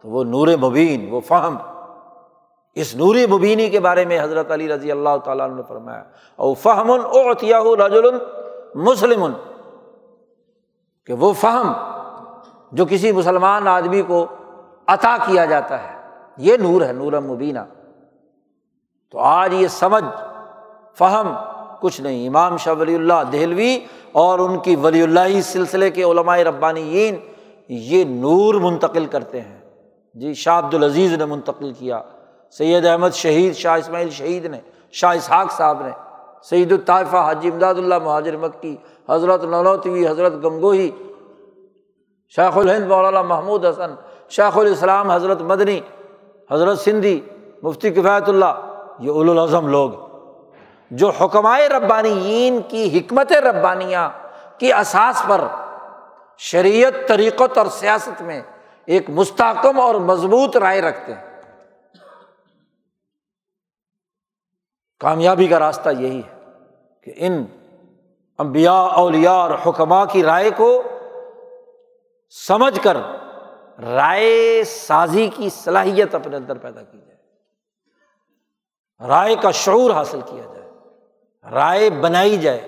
[0.02, 1.56] تو وہ نور مبین، وہ فہم۔
[2.74, 6.02] اس نور مبینی کے بارے میں حضرت علی رضی اللہ تعالیٰ نے فرمایا،
[6.36, 8.10] او فہم اوتیا رجل
[8.74, 9.26] مسلم
[11.06, 11.72] کہ وہ فہم
[12.72, 14.26] جو کسی مسلمان آدمی کو
[14.86, 15.96] عطا کیا جاتا ہے،
[16.36, 17.58] یہ نور ہے، نور مبینہ۔
[19.10, 20.04] تو آج یہ سمجھ،
[20.98, 21.34] فہم
[21.84, 23.78] کچھ نہیں۔ امام شاہ ولی اللہ دہلوی
[24.12, 27.16] اور ان کی ولی اللہ سلسلے کے علماء ربانیین
[27.68, 29.58] یہ نور منتقل کرتے ہیں۔
[30.14, 32.02] جی شاہ عبد العزیز نے منتقل کیا۔
[32.50, 34.58] سید احمد شہید، شاہ اسماعیل شہید نے،
[34.92, 35.90] شاہ اسحاق صاحب نے
[36.42, 38.76] سعید الطائفہ حاجی امداد اللہ مہاجر مکی،
[39.10, 40.90] حضرت نولوتوی، حضرت گنگوہی،
[42.36, 43.94] شیخ الہند مولانا محمود حسن،
[44.28, 45.80] شیخ الاسلام حضرت مدنی،
[46.50, 47.20] حضرت سندھی،
[47.62, 48.54] مفتی کفایت اللہ،
[48.98, 50.03] یہ الاظم لوگ۔
[50.90, 55.40] جو حکمائے ربانیین کی حکمت ربانیہ کی اساس پر
[56.38, 58.42] شریعت، طریقت اور سیاست میں
[58.84, 61.40] ایک مستحکم اور مضبوط رائے رکھتے ہیں۔
[64.98, 66.38] کامیابی کا راستہ یہی ہے
[67.00, 67.44] کہ ان
[68.38, 70.82] امبیا اولیا اور حکمہ کی رائے کو
[72.30, 72.96] سمجھ کر
[73.82, 77.14] رائے سازی کی صلاحیت اپنے اندر پیدا کی جائے۔
[79.08, 80.53] رائے کا شعور حاصل کیا جائے۔
[81.52, 82.60] رائے بنائی جائے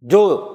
[0.00, 0.48] جو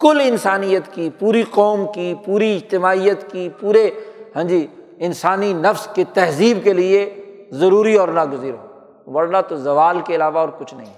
[0.00, 3.90] کل انسانیت کی، پوری قوم کی، پوری اجتماعیت کی، پورے
[4.36, 4.66] ہاں جی
[4.98, 8.66] انسانی نفس کی تہذیب کے لیے ضروری اور ناگزیر ہو۔
[9.06, 10.94] ورنہ تو زوال کے علاوہ اور کچھ نہیں۔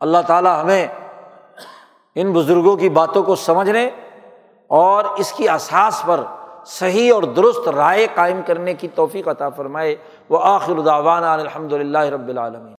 [0.00, 0.86] اللہ تعالیٰ ہمیں
[2.14, 3.90] ان بزرگوں کی باتوں کو سمجھنے
[4.66, 6.20] اور اس کی اساس پر
[6.66, 9.96] صحیح اور درست رائے قائم کرنے کی توفیق عطا فرمائے۔
[10.28, 12.74] وہ آخر الداوان الحمد للہ رب العالمین۔